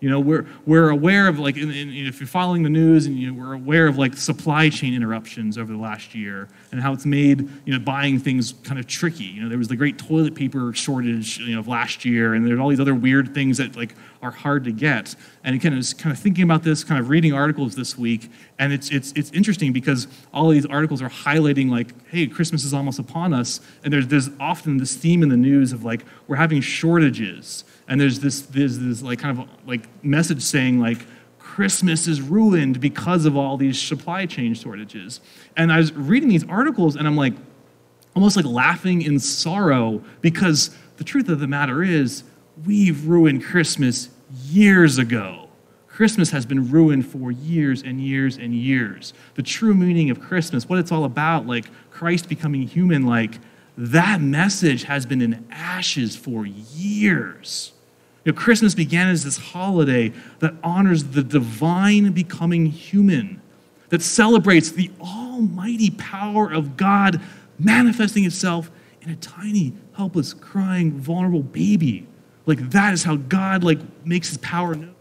You 0.00 0.08
know, 0.08 0.18
we're, 0.18 0.46
we're 0.64 0.88
aware 0.88 1.28
of, 1.28 1.38
like, 1.38 1.58
in, 1.58 1.70
in, 1.70 1.90
if 2.06 2.20
you're 2.20 2.26
following 2.26 2.62
the 2.62 2.70
news, 2.70 3.04
and 3.04 3.18
you 3.18 3.30
know, 3.30 3.38
we're 3.38 3.52
aware 3.52 3.86
of, 3.86 3.98
like, 3.98 4.16
supply 4.16 4.70
chain 4.70 4.94
interruptions 4.94 5.58
over 5.58 5.70
the 5.70 5.78
last 5.78 6.14
year 6.14 6.48
and 6.72 6.80
how 6.80 6.94
it's 6.94 7.04
made, 7.04 7.46
you 7.66 7.74
know, 7.74 7.78
buying 7.78 8.18
things 8.18 8.54
kind 8.62 8.80
of 8.80 8.86
tricky. 8.86 9.24
You 9.24 9.42
know, 9.42 9.48
there 9.50 9.58
was 9.58 9.68
the 9.68 9.76
great 9.76 9.98
toilet 9.98 10.34
paper 10.34 10.72
shortage, 10.72 11.38
you 11.38 11.52
know, 11.52 11.60
of 11.60 11.68
last 11.68 12.06
year, 12.06 12.32
and 12.32 12.46
there's 12.46 12.58
all 12.58 12.70
these 12.70 12.80
other 12.80 12.94
weird 12.94 13.34
things 13.34 13.58
that, 13.58 13.76
like, 13.76 13.94
are 14.22 14.30
hard 14.30 14.64
to 14.64 14.72
get. 14.72 15.14
And 15.44 15.54
again, 15.54 15.74
I 15.74 15.76
was 15.76 15.92
kind 15.92 16.14
of 16.14 16.18
thinking 16.18 16.44
about 16.44 16.62
this, 16.62 16.82
kind 16.82 16.98
of 16.98 17.10
reading 17.10 17.34
articles 17.34 17.74
this 17.74 17.98
week, 17.98 18.30
and 18.58 18.72
it's, 18.72 18.90
it's, 18.90 19.12
it's 19.12 19.30
interesting 19.32 19.72
because 19.74 20.08
all 20.32 20.48
these 20.48 20.64
articles 20.64 21.02
are 21.02 21.10
highlighting, 21.10 21.70
like, 21.70 21.92
hey, 22.08 22.26
Christmas 22.26 22.64
is 22.64 22.72
almost 22.72 22.98
upon 22.98 23.34
us. 23.34 23.60
And 23.84 23.92
there's, 23.92 24.06
there's 24.06 24.30
often 24.40 24.78
this 24.78 24.96
theme 24.96 25.22
in 25.22 25.28
the 25.28 25.36
news 25.36 25.72
of, 25.72 25.84
like, 25.84 26.06
we're 26.26 26.36
having 26.36 26.62
shortages 26.62 27.64
and 27.90 28.00
there's 28.00 28.20
this, 28.20 28.42
there's 28.42 28.78
this 28.78 29.02
like 29.02 29.18
kind 29.18 29.38
of 29.38 29.48
like 29.66 29.86
message 30.02 30.40
saying 30.42 30.78
like 30.78 31.04
Christmas 31.40 32.06
is 32.06 32.22
ruined 32.22 32.80
because 32.80 33.24
of 33.26 33.36
all 33.36 33.56
these 33.56 33.82
supply 33.82 34.26
chain 34.26 34.54
shortages. 34.54 35.20
And 35.56 35.72
I 35.72 35.78
was 35.78 35.92
reading 35.92 36.28
these 36.28 36.48
articles 36.48 36.94
and 36.94 37.06
I'm 37.06 37.16
like 37.16 37.34
almost 38.14 38.36
like 38.36 38.46
laughing 38.46 39.02
in 39.02 39.18
sorrow 39.18 40.02
because 40.20 40.70
the 40.98 41.04
truth 41.04 41.28
of 41.28 41.40
the 41.40 41.48
matter 41.48 41.82
is 41.82 42.22
we've 42.64 43.06
ruined 43.06 43.44
Christmas 43.44 44.08
years 44.44 44.96
ago. 44.96 45.48
Christmas 45.88 46.30
has 46.30 46.46
been 46.46 46.70
ruined 46.70 47.06
for 47.06 47.32
years 47.32 47.82
and 47.82 48.00
years 48.00 48.36
and 48.36 48.54
years. 48.54 49.12
The 49.34 49.42
true 49.42 49.74
meaning 49.74 50.10
of 50.10 50.20
Christmas, 50.20 50.68
what 50.68 50.78
it's 50.78 50.92
all 50.92 51.04
about, 51.04 51.48
like 51.48 51.66
Christ 51.90 52.28
becoming 52.28 52.68
human, 52.68 53.04
like 53.04 53.38
that 53.76 54.20
message 54.20 54.84
has 54.84 55.06
been 55.06 55.20
in 55.20 55.44
ashes 55.50 56.14
for 56.14 56.46
years. 56.46 57.72
You 58.24 58.32
know, 58.32 58.38
Christmas 58.38 58.74
began 58.74 59.08
as 59.08 59.24
this 59.24 59.38
holiday 59.38 60.12
that 60.40 60.54
honors 60.62 61.04
the 61.04 61.22
divine 61.22 62.12
becoming 62.12 62.66
human, 62.66 63.40
that 63.88 64.02
celebrates 64.02 64.70
the 64.70 64.90
almighty 65.00 65.90
power 65.90 66.52
of 66.52 66.76
God 66.76 67.20
manifesting 67.58 68.24
itself 68.24 68.70
in 69.00 69.10
a 69.10 69.16
tiny, 69.16 69.72
helpless, 69.94 70.34
crying, 70.34 70.92
vulnerable 70.92 71.42
baby. 71.42 72.06
Like 72.46 72.70
that 72.70 72.92
is 72.92 73.04
how 73.04 73.16
God 73.16 73.64
like 73.64 73.78
makes 74.04 74.28
his 74.28 74.38
power 74.38 74.74
known. 74.74 74.94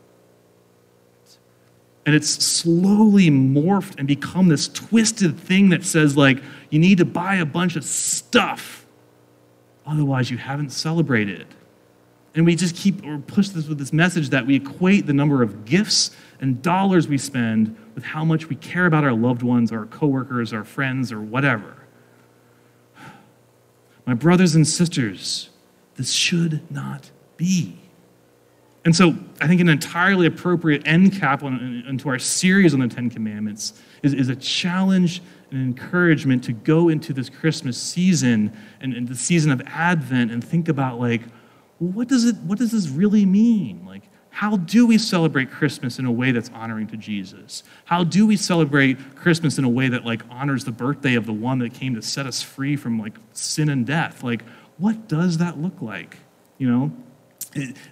And 2.06 2.16
it's 2.16 2.30
slowly 2.30 3.30
morphed 3.30 4.00
and 4.00 4.08
become 4.08 4.48
this 4.48 4.68
twisted 4.68 5.38
thing 5.40 5.70
that 5.70 5.84
says 5.84 6.16
like 6.16 6.42
you 6.70 6.80
need 6.80 6.98
to 7.00 7.06
buy 7.06 7.36
a 7.36 7.46
bunch 7.46 7.76
of 7.76 7.84
stuff 7.84 8.86
otherwise 9.86 10.32
you 10.32 10.38
haven't 10.38 10.70
celebrated. 10.70 11.48
And 12.36 12.46
we 12.46 12.56
just 12.56 12.76
keep 12.76 13.04
or 13.06 13.18
push 13.18 13.50
this 13.50 13.68
with 13.68 13.80
this 13.80 13.92
message 13.92 14.30
that 14.30 14.46
we 14.46 14.56
equate 14.56 15.06
the 15.08 15.14
number 15.14 15.42
of 15.42 15.66
gifts 15.66 16.12
and 16.40 16.62
dollars 16.62 17.08
we 17.08 17.18
spend 17.18 17.76
with 17.96 18.04
how 18.04 18.24
much 18.24 18.48
we 18.48 18.56
care 18.56 18.86
about 18.86 19.04
our 19.04 19.14
loved 19.14 19.42
ones, 19.42 19.72
our 19.72 19.86
coworkers, 19.88 20.54
our 20.54 20.64
friends, 20.64 21.12
or 21.12 21.22
whatever. 21.22 21.76
My 24.06 24.14
brothers 24.14 24.56
and 24.56 24.68
sisters, 24.68 25.50
this 25.96 26.12
should 26.12 26.62
not 26.72 27.12
be. 27.38 27.78
And 28.86 28.96
so 28.96 29.16
I 29.42 29.48
think 29.48 29.60
an 29.60 29.70
entirely 29.70 30.26
appropriate 30.26 30.84
end 30.86 31.20
cap 31.20 31.44
on, 31.44 31.84
into 31.88 32.10
our 32.10 32.20
series 32.20 32.74
on 32.74 32.80
the 32.80 32.88
Ten 32.88 33.10
Commandments 33.10 33.74
is, 34.02 34.14
is 34.14 34.30
a 34.30 34.36
challenge 34.36 35.22
and 35.52 35.62
encouragement 35.62 36.44
to 36.46 36.54
go 36.54 36.90
into 36.90 37.12
this 37.12 37.30
Christmas 37.30 37.78
season 37.78 38.56
and, 38.82 38.94
and 38.94 39.08
the 39.08 39.16
season 39.16 39.52
of 39.52 39.62
Advent 39.66 40.32
and 40.32 40.44
think 40.44 40.70
about 40.70 41.00
like, 41.00 41.22
well, 41.80 41.92
what 41.92 42.08
does 42.08 42.26
it 42.26 42.36
what 42.38 42.58
does 42.58 42.72
this 42.72 42.90
really 42.90 43.26
mean? 43.26 43.86
Like, 43.86 44.04
how 44.30 44.58
do 44.58 44.86
we 44.86 44.98
celebrate 44.98 45.50
Christmas 45.50 46.00
in 46.00 46.06
a 46.06 46.12
way 46.12 46.32
that's 46.32 46.50
honoring 46.54 46.88
to 46.88 46.98
Jesus? 46.98 47.64
How 47.86 48.04
do 48.04 48.26
we 48.28 48.38
celebrate 48.38 49.16
Christmas 49.16 49.58
in 49.58 49.64
a 49.64 49.70
way 49.70 49.90
that 49.90 50.06
like 50.06 50.22
honors 50.30 50.66
the 50.66 50.72
birthday 50.72 51.16
of 51.16 51.26
the 51.26 51.34
one 51.34 51.60
that 51.60 51.74
came 51.74 51.96
to 51.96 52.02
set 52.02 52.26
us 52.26 52.42
free 52.42 52.76
from 52.76 53.00
like 53.00 53.16
sin 53.34 53.70
and 53.70 53.86
death? 53.86 54.24
Like, 54.24 54.44
what 54.78 55.08
does 55.08 55.38
that 55.40 55.58
look 55.58 55.82
like? 55.82 56.18
You 56.58 56.70
know, 56.70 56.92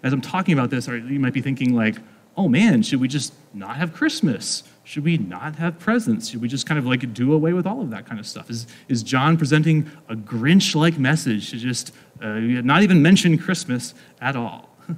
as 0.03 0.13
I'm 0.13 0.21
talking 0.21 0.53
about 0.53 0.69
this, 0.69 0.87
you 0.87 1.19
might 1.19 1.33
be 1.33 1.41
thinking 1.41 1.73
like, 1.73 1.97
oh 2.35 2.47
man, 2.47 2.83
should 2.83 3.01
we 3.01 3.07
just 3.07 3.33
not 3.53 3.77
have 3.77 3.93
Christmas? 3.93 4.63
Should 4.87 5.03
we 5.03 5.17
not 5.17 5.57
have 5.57 5.79
presents? 5.79 6.29
Should 6.29 6.41
we 6.41 6.47
just 6.47 6.65
kind 6.65 6.79
of 6.79 6.85
like 6.85 7.13
do 7.13 7.33
away 7.33 7.51
with 7.51 7.67
all 7.67 7.81
of 7.81 7.89
that 7.89 8.05
kind 8.05 8.21
of 8.21 8.25
stuff? 8.25 8.49
Is, 8.49 8.67
is 8.87 9.03
John 9.03 9.35
presenting 9.35 9.91
a 10.07 10.15
Grinch 10.15 10.75
like 10.75 10.97
message 10.97 11.49
to 11.49 11.57
just 11.57 11.93
uh, 12.21 12.27
not 12.29 12.83
even 12.83 13.01
mention 13.01 13.37
Christmas 13.37 13.93
at 14.21 14.35
all? 14.37 14.69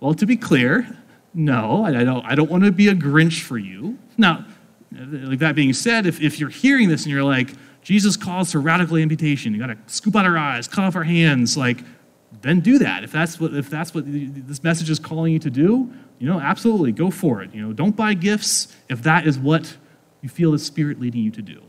Well, 0.00 0.14
to 0.14 0.26
be 0.26 0.36
clear, 0.36 0.98
no, 1.32 1.84
I 1.84 2.02
don't, 2.02 2.26
I 2.26 2.34
don't 2.34 2.50
want 2.50 2.64
to 2.64 2.72
be 2.72 2.88
a 2.88 2.94
Grinch 2.94 3.42
for 3.42 3.56
you. 3.56 3.96
Now, 4.18 4.44
like 4.90 5.38
that 5.38 5.54
being 5.54 5.72
said, 5.72 6.06
if, 6.06 6.20
if 6.20 6.40
you're 6.40 6.48
hearing 6.48 6.88
this 6.88 7.04
and 7.04 7.12
you're 7.12 7.22
like, 7.22 7.50
Jesus 7.82 8.16
calls 8.16 8.50
for 8.50 8.60
radical 8.60 8.96
amputation, 8.96 9.54
you 9.54 9.60
got 9.60 9.68
to 9.68 9.78
scoop 9.86 10.16
out 10.16 10.26
our 10.26 10.36
eyes, 10.36 10.66
cut 10.66 10.82
off 10.82 10.96
our 10.96 11.04
hands, 11.04 11.56
like, 11.56 11.84
then 12.40 12.60
do 12.60 12.78
that. 12.78 13.04
If 13.04 13.12
that's 13.12 13.38
what, 13.38 13.54
if 13.54 13.68
that's 13.68 13.94
what 13.94 14.04
this 14.06 14.62
message 14.64 14.90
is 14.90 14.98
calling 14.98 15.32
you 15.32 15.38
to 15.40 15.50
do, 15.50 15.92
you 16.18 16.26
know, 16.26 16.40
absolutely, 16.40 16.92
go 16.92 17.10
for 17.10 17.42
it. 17.42 17.54
You 17.54 17.66
know, 17.66 17.72
don't 17.72 17.96
buy 17.96 18.14
gifts 18.14 18.74
if 18.88 19.02
that 19.02 19.26
is 19.26 19.38
what 19.38 19.76
you 20.22 20.28
feel 20.28 20.52
the 20.52 20.58
Spirit 20.58 21.00
leading 21.00 21.22
you 21.22 21.30
to 21.32 21.42
do. 21.42 21.62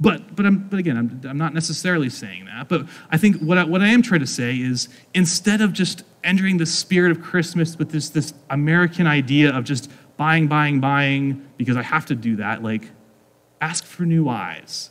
But, 0.00 0.34
but, 0.34 0.44
I'm, 0.44 0.68
but 0.68 0.78
again, 0.78 0.96
I'm, 0.96 1.20
I'm 1.28 1.38
not 1.38 1.54
necessarily 1.54 2.10
saying 2.10 2.46
that. 2.46 2.68
But 2.68 2.86
I 3.10 3.16
think 3.16 3.40
what 3.40 3.58
I, 3.58 3.64
what 3.64 3.80
I 3.80 3.88
am 3.88 4.02
trying 4.02 4.20
to 4.20 4.26
say 4.26 4.56
is 4.56 4.88
instead 5.14 5.60
of 5.60 5.72
just 5.72 6.04
entering 6.22 6.58
the 6.58 6.66
spirit 6.66 7.10
of 7.10 7.22
Christmas 7.22 7.78
with 7.78 7.90
this, 7.90 8.10
this 8.10 8.34
American 8.50 9.06
idea 9.06 9.56
of 9.56 9.64
just 9.64 9.90
buying, 10.16 10.48
buying, 10.48 10.80
buying, 10.80 11.48
because 11.56 11.76
I 11.76 11.82
have 11.82 12.06
to 12.06 12.14
do 12.14 12.36
that, 12.36 12.62
like, 12.62 12.90
ask 13.60 13.84
for 13.84 14.02
new 14.04 14.28
eyes. 14.28 14.90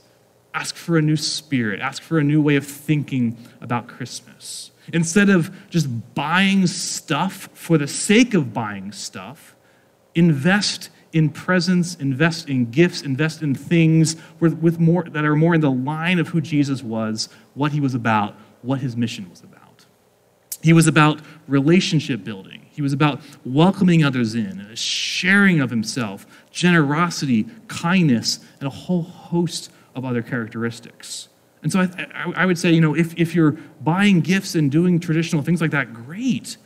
Ask 0.53 0.75
for 0.75 0.97
a 0.97 1.01
new 1.01 1.17
spirit. 1.17 1.79
Ask 1.79 2.03
for 2.03 2.19
a 2.19 2.23
new 2.23 2.41
way 2.41 2.55
of 2.55 2.65
thinking 2.65 3.37
about 3.61 3.87
Christmas. 3.87 4.71
Instead 4.91 5.29
of 5.29 5.69
just 5.69 5.87
buying 6.13 6.67
stuff 6.67 7.49
for 7.53 7.77
the 7.77 7.87
sake 7.87 8.33
of 8.33 8.53
buying 8.53 8.91
stuff, 8.91 9.55
invest 10.13 10.89
in 11.13 11.29
presence, 11.29 11.95
invest 11.95 12.49
in 12.49 12.69
gifts, 12.71 13.01
invest 13.01 13.41
in 13.41 13.55
things 13.55 14.15
with 14.39 14.79
more, 14.79 15.03
that 15.03 15.23
are 15.23 15.35
more 15.35 15.55
in 15.55 15.61
the 15.61 15.71
line 15.71 16.19
of 16.19 16.29
who 16.29 16.41
Jesus 16.41 16.83
was, 16.83 17.29
what 17.53 17.71
he 17.71 17.79
was 17.79 17.93
about, 17.93 18.35
what 18.61 18.79
his 18.79 18.97
mission 18.97 19.29
was 19.29 19.41
about. 19.41 19.85
He 20.61 20.73
was 20.73 20.87
about 20.87 21.19
relationship 21.47 22.23
building. 22.23 22.65
He 22.71 22.81
was 22.81 22.93
about 22.93 23.21
welcoming 23.45 24.03
others 24.03 24.33
in, 24.33 24.61
a 24.61 24.75
sharing 24.75 25.61
of 25.61 25.69
himself, 25.69 26.25
generosity, 26.51 27.45
kindness, 27.67 28.39
and 28.59 28.67
a 28.67 28.71
whole 28.71 29.03
host 29.03 29.71
of 29.95 30.05
other 30.05 30.21
characteristics. 30.21 31.29
And 31.61 31.71
so 31.71 31.81
I, 31.81 32.33
I, 32.35 32.45
would 32.45 32.57
say, 32.57 32.71
you 32.71 32.81
know, 32.81 32.93
if, 32.93 33.17
if 33.17 33.33
you're 33.33 33.51
buying 33.81 34.19
gifts 34.19 34.55
and 34.55 34.69
doing 34.69 34.99
traditional 34.99 35.41
things 35.41 35.61
like 35.61 35.71
that, 35.71 35.93
great. 35.93 36.57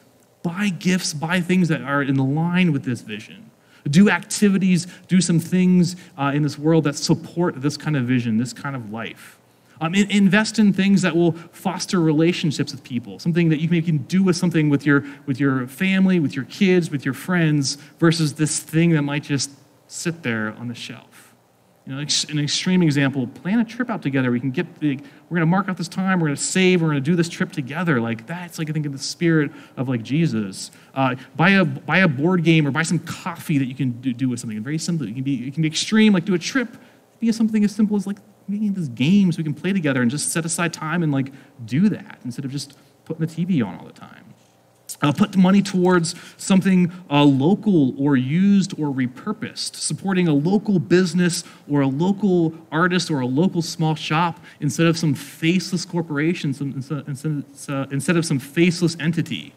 Buy 0.42 0.70
gifts, 0.70 1.14
buy 1.14 1.40
things 1.40 1.68
that 1.68 1.82
are 1.82 2.02
in 2.02 2.16
line 2.16 2.72
with 2.72 2.84
this 2.84 3.02
vision 3.02 3.48
do 3.90 4.10
activities, 4.10 4.88
do 5.08 5.22
some 5.22 5.40
things 5.40 5.96
uh, 6.18 6.32
in 6.34 6.44
this 6.44 6.58
world 6.58 6.84
that 6.86 6.96
support 6.96 7.62
this 7.62 7.78
kind 7.78 7.96
of 7.96 8.06
vision, 8.06 8.38
this 8.38 8.54
kind 8.54 8.76
of 8.76 8.92
life. 8.92 9.40
Um, 9.80 9.94
invest 9.94 10.58
in 10.58 10.74
things 10.74 11.04
that 11.04 11.16
will 11.16 11.34
foster 11.52 12.00
relationships 12.00 12.72
with 12.72 12.84
people, 12.84 13.20
something 13.20 13.50
that 13.50 13.60
you 13.60 13.70
maybe 13.70 13.86
can 13.86 13.98
do 14.00 14.24
with 14.24 14.36
something 14.36 14.70
with 14.70 14.88
your, 14.88 15.06
with 15.28 15.40
your 15.40 15.68
family, 15.68 16.20
with 16.20 16.36
your 16.36 16.46
kids, 16.46 16.90
with 16.90 17.06
your 17.06 17.14
friends, 17.14 17.76
versus 18.00 18.34
this 18.34 18.60
thing 18.60 18.92
that 18.92 19.04
might 19.04 19.24
just 19.24 19.52
sit 19.88 20.24
there 20.24 20.56
on 20.58 20.68
the 20.68 20.76
shelf. 20.76 21.17
You 21.88 21.96
know, 21.96 22.00
an 22.00 22.40
extreme 22.40 22.84
example, 22.84 23.28
plan 23.28 23.60
a 23.62 23.64
trip 23.64 23.90
out 23.90 24.02
together. 24.02 24.30
We 24.30 24.42
can 24.42 24.52
get 24.52 24.82
the, 24.82 24.98
we're 24.98 25.38
going 25.38 25.40
to 25.40 25.46
mark 25.46 25.70
out 25.70 25.78
this 25.78 25.88
time, 25.88 26.20
we're 26.20 26.28
going 26.28 26.36
to 26.36 26.44
save, 26.44 26.82
we're 26.82 26.90
going 26.90 27.02
to 27.02 27.10
do 27.10 27.16
this 27.16 27.30
trip 27.30 27.54
together. 27.54 28.02
Like 28.02 28.28
that's 28.28 28.60
like 28.60 28.70
I 28.70 28.74
think 28.74 28.86
in 28.86 28.92
the 28.92 28.98
spirit 28.98 29.52
of 29.78 29.88
like 29.88 30.04
Jesus. 30.04 30.72
Uh, 30.94 31.16
buy 31.38 31.52
a 31.52 31.64
buy 31.64 32.00
a 32.00 32.08
board 32.10 32.44
game 32.44 32.68
or 32.68 32.72
buy 32.72 32.84
some 32.84 33.00
coffee 33.00 33.58
that 33.58 33.68
you 33.68 33.74
can 33.74 34.02
do, 34.02 34.12
do 34.12 34.28
with 34.28 34.42
something. 34.42 34.62
very 34.62 34.78
simple. 34.78 35.08
It 35.08 35.14
can 35.14 35.24
be 35.24 35.48
it 35.48 35.54
can 35.54 35.62
be 35.62 35.68
extreme, 35.70 36.12
like 36.12 36.26
do 36.26 36.34
a 36.34 36.40
trip. 36.40 36.76
Be 37.22 37.32
something 37.32 37.64
as 37.64 37.74
simple 37.74 37.96
as 37.96 38.06
like 38.06 38.18
making 38.50 38.74
this 38.74 38.90
game 38.90 39.32
so 39.32 39.38
we 39.38 39.46
can 39.46 39.54
play 39.54 39.72
together 39.72 40.02
and 40.02 40.12
just 40.12 40.34
set 40.34 40.44
aside 40.44 40.74
time 40.74 41.04
and 41.04 41.14
like 41.14 41.32
do 41.66 41.88
that 41.88 42.20
instead 42.26 42.44
of 42.44 42.52
just 42.52 42.78
putting 43.06 43.26
the 43.26 43.34
TV 43.34 43.66
on 43.66 43.78
all 43.78 43.86
the 43.86 43.94
time. 43.94 44.27
Uh, 45.00 45.12
put 45.12 45.38
money 45.38 45.62
towards 45.62 46.16
something 46.38 46.92
uh, 47.12 47.24
local 47.24 47.94
or 48.04 48.18
used 48.18 48.74
or 48.80 48.88
repurposed, 48.88 49.76
supporting 49.76 50.28
a 50.28 50.34
local 50.34 50.80
business 50.80 51.44
or 51.70 51.82
a 51.82 51.88
local 51.88 52.52
artist 52.72 53.12
or 53.12 53.20
a 53.20 53.26
local 53.26 53.62
small 53.62 53.94
shop 53.94 54.40
instead 54.60 54.88
of 54.88 54.98
some 54.98 55.14
faceless 55.14 55.86
corporation, 55.86 56.52
some, 56.52 56.72
instead, 57.06 57.44
uh, 57.70 57.86
instead 57.92 58.18
of 58.18 58.26
some 58.26 58.40
faceless 58.40 58.98
entity. 59.00 59.54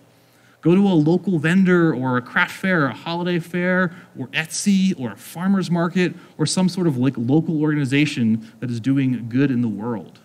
Go 0.60 0.74
to 0.74 0.86
a 0.86 0.92
local 0.92 1.38
vendor 1.38 1.94
or 1.94 2.18
a 2.18 2.22
craft 2.22 2.52
fair, 2.52 2.84
a 2.84 2.92
holiday 2.92 3.38
fair, 3.38 3.94
or 4.18 4.26
Etsy, 4.28 4.92
or 5.00 5.12
a 5.12 5.16
farmer's 5.16 5.70
market, 5.70 6.14
or 6.36 6.44
some 6.44 6.68
sort 6.68 6.86
of 6.86 6.98
like 6.98 7.14
local 7.16 7.62
organization 7.62 8.46
that 8.60 8.70
is 8.70 8.78
doing 8.78 9.26
good 9.30 9.50
in 9.50 9.62
the 9.62 9.68
world. 9.68 10.18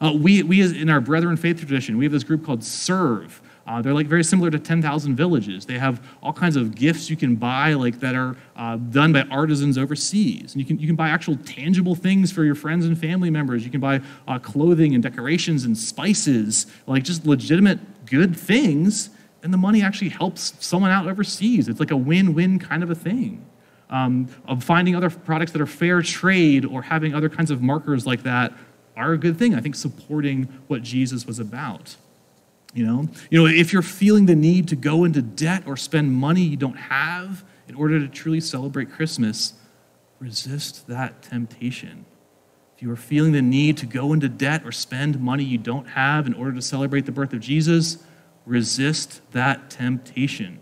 Uh, 0.00 0.12
we, 0.14 0.42
we, 0.42 0.60
in 0.60 0.90
our 0.90 1.00
Brethren 1.00 1.38
Faith 1.38 1.58
tradition, 1.58 1.96
we 1.96 2.04
have 2.04 2.12
this 2.12 2.22
group 2.22 2.44
called 2.44 2.60
SERRV 2.60 3.30
uh, 3.68 3.82
they're 3.82 3.92
like 3.92 4.06
very 4.06 4.24
similar 4.24 4.50
to 4.50 4.58
10,000 4.58 5.14
villages. 5.14 5.66
They 5.66 5.78
have 5.78 6.02
all 6.22 6.32
kinds 6.32 6.56
of 6.56 6.74
gifts 6.74 7.10
you 7.10 7.16
can 7.16 7.36
buy, 7.36 7.74
like 7.74 8.00
that 8.00 8.14
are 8.14 8.34
uh, 8.56 8.76
done 8.76 9.12
by 9.12 9.22
artisans 9.24 9.76
overseas. 9.76 10.54
And 10.54 10.60
you 10.60 10.64
can 10.64 10.78
you 10.78 10.86
can 10.86 10.96
buy 10.96 11.10
actual 11.10 11.36
tangible 11.44 11.94
things 11.94 12.32
for 12.32 12.44
your 12.44 12.54
friends 12.54 12.86
and 12.86 12.98
family 12.98 13.28
members. 13.28 13.66
You 13.66 13.70
can 13.70 13.80
buy 13.80 14.00
uh, 14.26 14.38
clothing 14.38 14.94
and 14.94 15.02
decorations 15.02 15.66
and 15.66 15.76
spices, 15.76 16.66
like 16.86 17.02
just 17.04 17.26
legitimate 17.26 18.06
good 18.06 18.34
things. 18.34 19.10
And 19.42 19.52
the 19.52 19.58
money 19.58 19.82
actually 19.82 20.08
helps 20.08 20.54
someone 20.64 20.90
out 20.90 21.06
overseas. 21.06 21.68
It's 21.68 21.78
like 21.78 21.90
a 21.90 21.96
win-win 21.96 22.58
kind 22.58 22.82
of 22.82 22.90
a 22.90 22.94
thing. 22.94 23.44
Um, 23.90 24.28
of 24.46 24.64
finding 24.64 24.96
other 24.96 25.10
products 25.10 25.52
that 25.52 25.60
are 25.60 25.66
fair 25.66 26.00
trade 26.00 26.64
or 26.64 26.80
having 26.80 27.14
other 27.14 27.28
kinds 27.28 27.50
of 27.50 27.60
markers 27.60 28.06
like 28.06 28.22
that 28.22 28.54
are 28.96 29.12
a 29.12 29.18
good 29.18 29.38
thing. 29.38 29.54
I 29.54 29.60
think 29.60 29.74
supporting 29.74 30.44
what 30.68 30.82
Jesus 30.82 31.26
was 31.26 31.38
about. 31.38 31.96
You 32.78 32.86
know, 32.86 33.08
you 33.28 33.40
know, 33.40 33.46
if 33.46 33.72
you're 33.72 33.82
feeling 33.82 34.26
the 34.26 34.36
need 34.36 34.68
to 34.68 34.76
go 34.76 35.02
into 35.02 35.20
debt 35.20 35.64
or 35.66 35.76
spend 35.76 36.12
money 36.12 36.42
you 36.42 36.56
don't 36.56 36.76
have 36.76 37.44
in 37.66 37.74
order 37.74 37.98
to 37.98 38.06
truly 38.06 38.40
celebrate 38.40 38.92
Christmas, 38.92 39.54
resist 40.20 40.86
that 40.86 41.20
temptation. 41.20 42.06
If 42.76 42.82
you 42.82 42.92
are 42.92 42.96
feeling 42.96 43.32
the 43.32 43.42
need 43.42 43.78
to 43.78 43.86
go 43.86 44.12
into 44.12 44.28
debt 44.28 44.62
or 44.64 44.70
spend 44.70 45.18
money 45.18 45.42
you 45.42 45.58
don't 45.58 45.88
have 45.88 46.28
in 46.28 46.34
order 46.34 46.52
to 46.52 46.62
celebrate 46.62 47.04
the 47.04 47.10
birth 47.10 47.32
of 47.32 47.40
Jesus, 47.40 47.98
resist 48.46 49.22
that 49.32 49.70
temptation. 49.70 50.60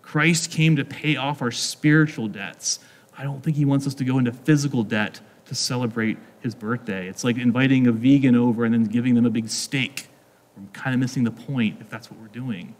Christ 0.00 0.48
came 0.52 0.76
to 0.76 0.84
pay 0.84 1.16
off 1.16 1.42
our 1.42 1.50
spiritual 1.50 2.28
debts. 2.28 2.78
I 3.18 3.24
don't 3.24 3.42
think 3.42 3.56
he 3.56 3.64
wants 3.64 3.88
us 3.88 3.94
to 3.94 4.04
go 4.04 4.18
into 4.18 4.30
physical 4.30 4.84
debt 4.84 5.20
to 5.46 5.56
celebrate 5.56 6.18
his 6.38 6.54
birthday. 6.54 7.08
It's 7.08 7.24
like 7.24 7.36
inviting 7.36 7.88
a 7.88 7.92
vegan 7.92 8.36
over 8.36 8.64
and 8.64 8.72
then 8.72 8.84
giving 8.84 9.16
them 9.16 9.26
a 9.26 9.30
big 9.30 9.48
steak 9.48 10.06
we're 10.56 10.66
kind 10.72 10.94
of 10.94 11.00
missing 11.00 11.24
the 11.24 11.30
point 11.30 11.78
if 11.80 11.88
that's 11.88 12.10
what 12.10 12.20
we're 12.20 12.26
doing. 12.28 12.74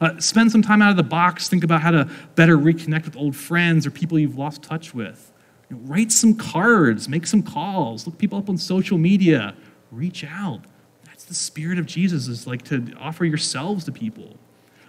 Uh, 0.00 0.18
spend 0.18 0.52
some 0.52 0.62
time 0.62 0.82
out 0.82 0.90
of 0.90 0.96
the 0.96 1.02
box. 1.02 1.48
Think 1.48 1.64
about 1.64 1.80
how 1.80 1.90
to 1.90 2.08
better 2.34 2.56
reconnect 2.56 3.04
with 3.06 3.16
old 3.16 3.34
friends 3.34 3.86
or 3.86 3.90
people 3.90 4.18
you've 4.18 4.36
lost 4.36 4.62
touch 4.62 4.94
with. 4.94 5.32
You 5.70 5.76
know, 5.76 5.82
write 5.84 6.12
some 6.12 6.34
cards, 6.34 7.08
make 7.08 7.26
some 7.26 7.42
calls, 7.42 8.06
look 8.06 8.18
people 8.18 8.38
up 8.38 8.48
on 8.48 8.58
social 8.58 8.98
media, 8.98 9.54
reach 9.90 10.24
out. 10.24 10.60
That's 11.04 11.24
the 11.24 11.34
spirit 11.34 11.78
of 11.78 11.86
Jesus, 11.86 12.28
is 12.28 12.46
like 12.46 12.62
to 12.64 12.92
offer 13.00 13.24
yourselves 13.24 13.84
to 13.86 13.92
people. 13.92 14.36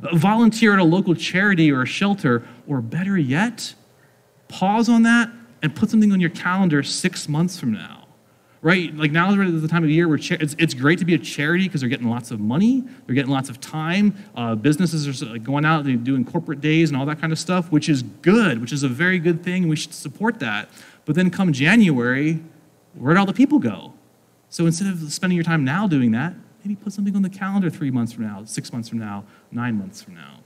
Uh, 0.04 0.16
volunteer 0.16 0.74
at 0.74 0.80
a 0.80 0.84
local 0.84 1.16
charity 1.16 1.72
or 1.72 1.84
a 1.84 1.88
shelter, 1.88 2.46
or 2.68 2.82
better 2.82 3.18
yet, 3.18 3.74
pause 4.50 4.90
on 4.90 5.04
that 5.04 5.30
and 5.64 5.76
put 5.76 5.90
something 5.90 6.12
on 6.12 6.20
your 6.20 6.30
calendar 6.30 6.84
six 6.84 7.28
months 7.28 7.60
from 7.60 7.72
now 7.72 7.97
right? 8.62 8.96
Like 8.96 9.12
now 9.12 9.32
is 9.40 9.62
the 9.62 9.68
time 9.68 9.84
of 9.84 9.90
year 9.90 10.08
where 10.08 10.18
cha- 10.18 10.38
it's, 10.40 10.56
it's 10.58 10.74
great 10.74 11.00
to 11.00 11.06
be 11.06 11.14
a 11.14 11.18
charity 11.18 11.66
because 11.66 11.82
they're 11.82 11.90
getting 11.90 12.10
lots 12.10 12.32
of 12.32 12.40
money, 12.40 12.84
they're 13.06 13.16
getting 13.16 13.32
lots 13.32 13.50
of 13.50 13.60
time. 13.60 14.16
Uh, 14.36 14.56
businesses 14.56 15.22
are 15.22 15.38
going 15.38 15.66
out, 15.66 15.84
they're 15.84 15.96
doing 15.96 16.26
corporate 16.26 16.62
days 16.62 16.90
and 16.90 16.98
all 16.98 17.06
that 17.06 17.20
kind 17.20 17.32
of 17.32 17.40
stuff, 17.40 17.72
which 17.72 17.90
is 17.90 18.04
good, 18.04 18.60
which 18.62 18.74
is 18.74 18.84
a 18.84 18.88
very 18.88 19.20
good 19.20 19.44
thing. 19.44 19.68
We 19.68 19.76
should 19.76 19.94
support 19.94 20.40
that. 20.40 20.70
But 21.06 21.16
then 21.16 21.30
come 21.30 21.54
January, 21.54 22.42
where'd 22.96 23.18
all 23.18 23.26
the 23.26 23.34
people 23.34 23.60
go? 23.60 23.94
So 24.50 24.66
instead 24.66 24.88
of 24.88 25.12
spending 25.12 25.36
your 25.36 25.44
time 25.44 25.64
now 25.64 25.88
doing 25.88 26.12
that, 26.12 26.34
maybe 26.64 26.76
put 26.76 26.94
something 26.94 27.16
on 27.16 27.22
the 27.22 27.30
calendar 27.30 27.70
three 27.70 27.92
months 27.92 28.14
from 28.14 28.26
now, 28.26 28.44
six 28.46 28.72
months 28.74 28.90
from 28.90 29.00
now, 29.00 29.24
nine 29.52 29.78
months 29.78 30.02
from 30.02 30.16
now. 30.16 30.40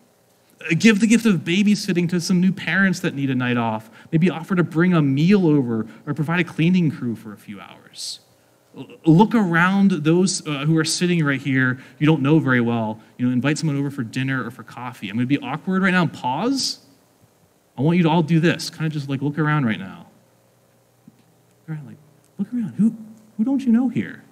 Give 0.78 1.00
the 1.00 1.08
gift 1.08 1.26
of 1.26 1.42
babysitting 1.42 2.10
to 2.10 2.22
some 2.22 2.40
new 2.40 2.52
parents 2.52 3.00
that 3.02 3.16
need 3.16 3.30
a 3.30 3.36
night 3.36 3.58
off. 3.58 3.90
Maybe 4.12 4.30
offer 4.30 4.56
to 4.56 4.64
bring 4.64 4.94
a 4.94 5.02
meal 5.02 5.48
over 5.48 5.88
or 6.06 6.14
provide 6.14 6.40
a 6.40 6.44
cleaning 6.44 6.92
crew 6.92 7.16
for 7.16 7.34
a 7.34 7.38
few 7.38 7.60
hours. 7.60 8.20
Look 9.06 9.36
around 9.36 9.92
those 9.92 10.46
uh, 10.48 10.66
who 10.66 10.78
are 10.78 10.86
sitting 10.86 11.26
right 11.26 11.42
here 11.42 11.80
you 12.00 12.06
don't 12.06 12.22
know 12.22 12.40
very 12.40 12.62
well. 12.62 13.02
You 13.18 13.26
know, 13.26 13.34
invite 13.34 13.58
someone 13.58 13.78
over 13.78 13.92
for 13.92 14.04
dinner 14.04 14.46
or 14.46 14.52
for 14.52 14.64
coffee. 14.64 15.10
I'm 15.10 15.18
going 15.18 15.28
to 15.28 15.40
be 15.40 15.44
awkward 15.46 15.84
right 15.84 15.92
now 15.92 16.06
pause. 16.08 16.80
I 17.78 17.82
want 17.82 17.98
you 17.98 18.04
to 18.04 18.10
all 18.10 18.24
do 18.24 18.40
this. 18.40 18.70
Kind 18.70 18.86
of 18.86 18.94
just 18.94 19.10
like 19.10 19.22
look 19.22 19.38
around 19.38 19.66
right 19.66 19.80
now. 19.80 20.08
Look 21.68 21.78
around, 21.78 21.88
like, 21.88 21.98
look 22.38 22.54
around. 22.54 22.74
Who, 22.76 22.96
who 23.38 23.44
don't 23.44 23.66
you 23.66 23.72
know 23.72 23.90
here? 23.90 24.24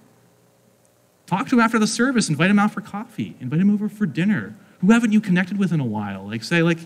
Talk 1.26 1.48
to 1.48 1.56
him 1.56 1.60
after 1.60 1.78
the 1.78 1.86
service. 1.86 2.28
Invite 2.28 2.50
him 2.50 2.58
out 2.58 2.72
for 2.72 2.80
coffee. 2.80 3.36
Invite 3.40 3.60
him 3.60 3.70
over 3.70 3.88
for 3.88 4.06
dinner 4.06 4.56
who 4.80 4.92
haven't 4.92 5.12
you 5.12 5.20
connected 5.20 5.58
with 5.58 5.72
in 5.72 5.80
a 5.80 5.84
while? 5.84 6.26
Like, 6.26 6.42
say, 6.42 6.62
like, 6.62 6.78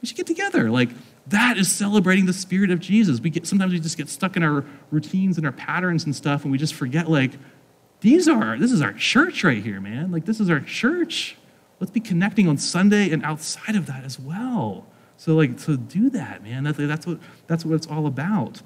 we 0.00 0.06
should 0.06 0.16
get 0.16 0.26
together. 0.26 0.70
Like, 0.70 0.90
that 1.28 1.58
is 1.58 1.70
celebrating 1.70 2.26
the 2.26 2.32
spirit 2.32 2.70
of 2.70 2.78
Jesus. 2.78 3.20
We 3.20 3.30
get, 3.30 3.46
sometimes 3.46 3.72
we 3.72 3.80
just 3.80 3.96
get 3.96 4.08
stuck 4.08 4.36
in 4.36 4.42
our 4.42 4.64
routines 4.90 5.38
and 5.38 5.46
our 5.46 5.52
patterns 5.52 6.04
and 6.04 6.14
stuff, 6.14 6.42
and 6.42 6.52
we 6.52 6.58
just 6.58 6.74
forget, 6.74 7.10
like, 7.10 7.32
these 8.00 8.28
are, 8.28 8.58
this 8.58 8.72
is 8.72 8.82
our 8.82 8.92
church 8.92 9.42
right 9.42 9.62
here, 9.62 9.80
man. 9.80 10.12
Like, 10.12 10.26
this 10.26 10.38
is 10.38 10.50
our 10.50 10.60
church. 10.60 11.36
Let's 11.80 11.90
be 11.90 12.00
connecting 12.00 12.48
on 12.48 12.58
Sunday 12.58 13.10
and 13.10 13.24
outside 13.24 13.74
of 13.74 13.86
that 13.86 14.04
as 14.04 14.20
well. 14.20 14.86
So, 15.16 15.34
like, 15.34 15.58
to 15.62 15.76
do 15.76 16.10
that, 16.10 16.42
man, 16.42 16.64
that, 16.64 16.76
that's, 16.76 17.06
what, 17.06 17.18
that's 17.46 17.64
what 17.64 17.74
it's 17.74 17.86
all 17.86 18.06
about. 18.06 18.62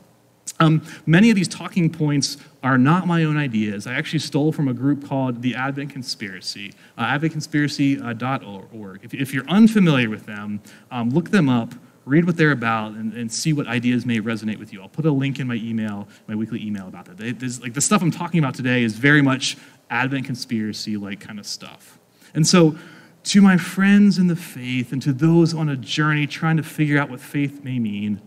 Um, 0.61 0.83
many 1.07 1.31
of 1.31 1.37
these 1.37 1.49
talking 1.49 1.89
points 1.91 2.37
are 2.63 2.77
not 2.77 3.07
my 3.07 3.25
own 3.25 3.39
ideas. 3.39 3.87
I 3.87 3.95
actually 3.95 4.19
stole 4.19 4.53
from 4.53 4.69
a 4.69 4.75
group 4.75 5.09
called 5.09 5.41
the 5.41 5.55
Advent 5.55 5.91
Conspiracy, 5.91 6.75
uh, 6.99 7.07
adventconspiracy.org. 7.07 9.01
If, 9.03 9.15
if, 9.15 9.33
you're 9.33 9.49
unfamiliar 9.49 10.11
with 10.11 10.27
them, 10.27 10.61
um, 10.91 11.09
look 11.11 11.31
them 11.31 11.49
up, 11.49 11.75
read 12.05 12.27
what 12.27 12.37
they're 12.37 12.53
about, 12.53 12.93
and, 12.93 13.15
and, 13.15 13.33
see 13.33 13.55
what 13.55 13.67
ideas 13.69 14.05
may 14.05 14.21
resonate 14.21 14.59
with 14.59 14.71
you. 14.71 14.83
I'll 14.83 14.89
put 14.89 15.07
a 15.07 15.11
link 15.11 15.41
in 15.41 15.47
my 15.47 15.55
email, 15.55 16.07
my 16.29 16.35
weekly 16.35 16.63
email 16.63 16.89
about 16.89 17.07
that. 17.07 17.17
They, 17.17 17.33
like 17.63 17.73
the 17.73 17.81
stuff 17.81 18.03
I'm 18.03 18.11
talking 18.11 18.39
about 18.39 18.55
today 18.55 18.83
is 18.83 18.95
very 18.95 19.23
much 19.23 19.57
Advent 19.89 20.27
Conspiracy 20.27 20.99
like 20.99 21.21
kind 21.21 21.39
of 21.39 21.47
stuff. 21.47 21.99
And 22.35 22.47
so, 22.47 22.77
to 23.23 23.43
my 23.43 23.57
friends 23.57 24.19
in 24.19 24.29
the 24.29 24.37
faith 24.37 24.93
and 24.93 25.03
to 25.03 25.13
those 25.13 25.53
on 25.53 25.69
a 25.69 25.77
journey 25.77 26.27
trying 26.27 26.57
to 26.57 26.63
figure 26.63 26.99
out 26.99 27.11
what 27.11 27.21
faith 27.21 27.63
may 27.63 27.79
mean, 27.79 28.21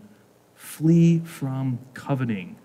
Flee 0.74 1.20
from 1.20 1.78
coveting. 1.94 2.56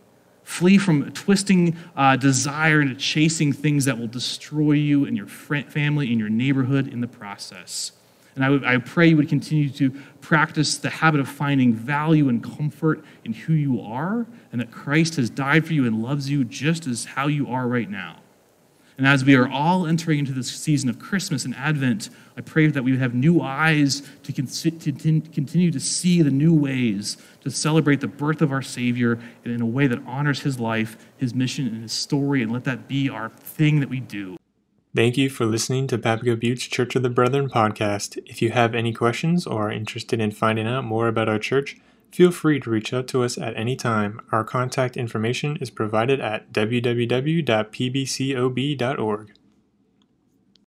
Flee 0.43 0.79
from 0.79 1.11
twisting 1.11 1.77
uh, 1.95 2.15
desire 2.15 2.81
into 2.81 2.95
chasing 2.95 3.53
things 3.53 3.85
that 3.85 3.99
will 3.99 4.07
destroy 4.07 4.71
you 4.71 5.05
and 5.05 5.15
your 5.15 5.27
friend, 5.27 5.71
family 5.71 6.09
and 6.09 6.19
your 6.19 6.27
neighborhood 6.27 6.87
in 6.87 7.01
the 7.01 7.07
process. 7.07 7.91
And 8.33 8.43
I, 8.43 8.49
would, 8.49 8.65
I 8.65 8.79
pray 8.79 9.09
you 9.09 9.17
would 9.17 9.29
continue 9.29 9.69
to 9.69 9.91
practice 10.21 10.79
the 10.79 10.89
habit 10.89 11.19
of 11.19 11.29
finding 11.29 11.71
value 11.71 12.29
and 12.29 12.43
comfort 12.43 13.05
in 13.25 13.33
who 13.33 13.53
you 13.53 13.79
are, 13.79 14.25
and 14.51 14.59
that 14.59 14.71
Christ 14.71 15.17
has 15.17 15.29
died 15.29 15.67
for 15.67 15.73
you 15.73 15.85
and 15.85 16.01
loves 16.01 16.31
you 16.31 16.43
just 16.43 16.87
as 16.87 17.05
how 17.05 17.27
you 17.27 17.47
are 17.47 17.67
right 17.67 17.91
now. 17.91 18.18
And 18.99 19.07
as 19.07 19.23
we 19.23 19.33
are 19.35 19.47
all 19.47 19.87
entering 19.87 20.19
into 20.19 20.33
this 20.33 20.49
season 20.49 20.89
of 20.89 20.99
Christmas 20.99 21.45
and 21.45 21.55
Advent, 21.55 22.09
I 22.35 22.41
pray 22.41 22.67
that 22.67 22.83
we 22.83 22.91
would 22.91 22.99
have 22.99 23.13
new 23.13 23.39
eyes 23.39 24.01
to, 24.23 24.33
continue 24.33 25.71
to 25.71 25.79
see 25.79 26.21
the 26.21 26.29
new 26.29 26.53
ways 26.53 27.15
to 27.39 27.49
celebrate 27.49 28.01
the 28.01 28.09
birth 28.09 28.41
of 28.41 28.51
our 28.51 28.61
Savior 28.61 29.17
in 29.45 29.61
a 29.61 29.65
way 29.65 29.87
that 29.87 30.05
honors 30.05 30.41
his 30.41 30.59
life, 30.59 30.97
his 31.15 31.33
mission, 31.33 31.65
and 31.65 31.81
his 31.81 31.93
story, 31.93 32.43
and 32.43 32.51
let 32.51 32.65
that 32.65 32.89
be 32.89 33.07
our 33.07 33.29
thing 33.29 33.79
that 33.79 33.87
we 33.87 34.01
do. 34.01 34.35
Thank 34.93 35.15
you 35.15 35.29
for 35.29 35.45
listening 35.45 35.87
to 35.87 35.97
Papago 35.97 36.35
Buttes 36.35 36.69
Church 36.69 36.93
of 36.97 37.01
the 37.01 37.09
Brethren 37.09 37.49
podcast. 37.49 38.21
If 38.25 38.41
you 38.41 38.51
have 38.51 38.75
any 38.75 38.91
questions 38.91 39.47
or 39.47 39.69
are 39.69 39.71
interested 39.71 40.19
in 40.19 40.31
finding 40.31 40.67
out 40.67 40.83
more 40.83 41.07
about 41.07 41.29
our 41.29 41.39
church, 41.39 41.77
Feel 42.11 42.31
free 42.31 42.59
to 42.59 42.69
reach 42.69 42.93
out 42.93 43.07
to 43.09 43.23
us 43.23 43.37
at 43.37 43.55
any 43.55 43.75
time. 43.75 44.21
Our 44.31 44.43
contact 44.43 44.97
information 44.97 45.57
is 45.57 45.69
provided 45.69 46.19
at 46.19 46.51
www.pbcob.org. 46.51 47.39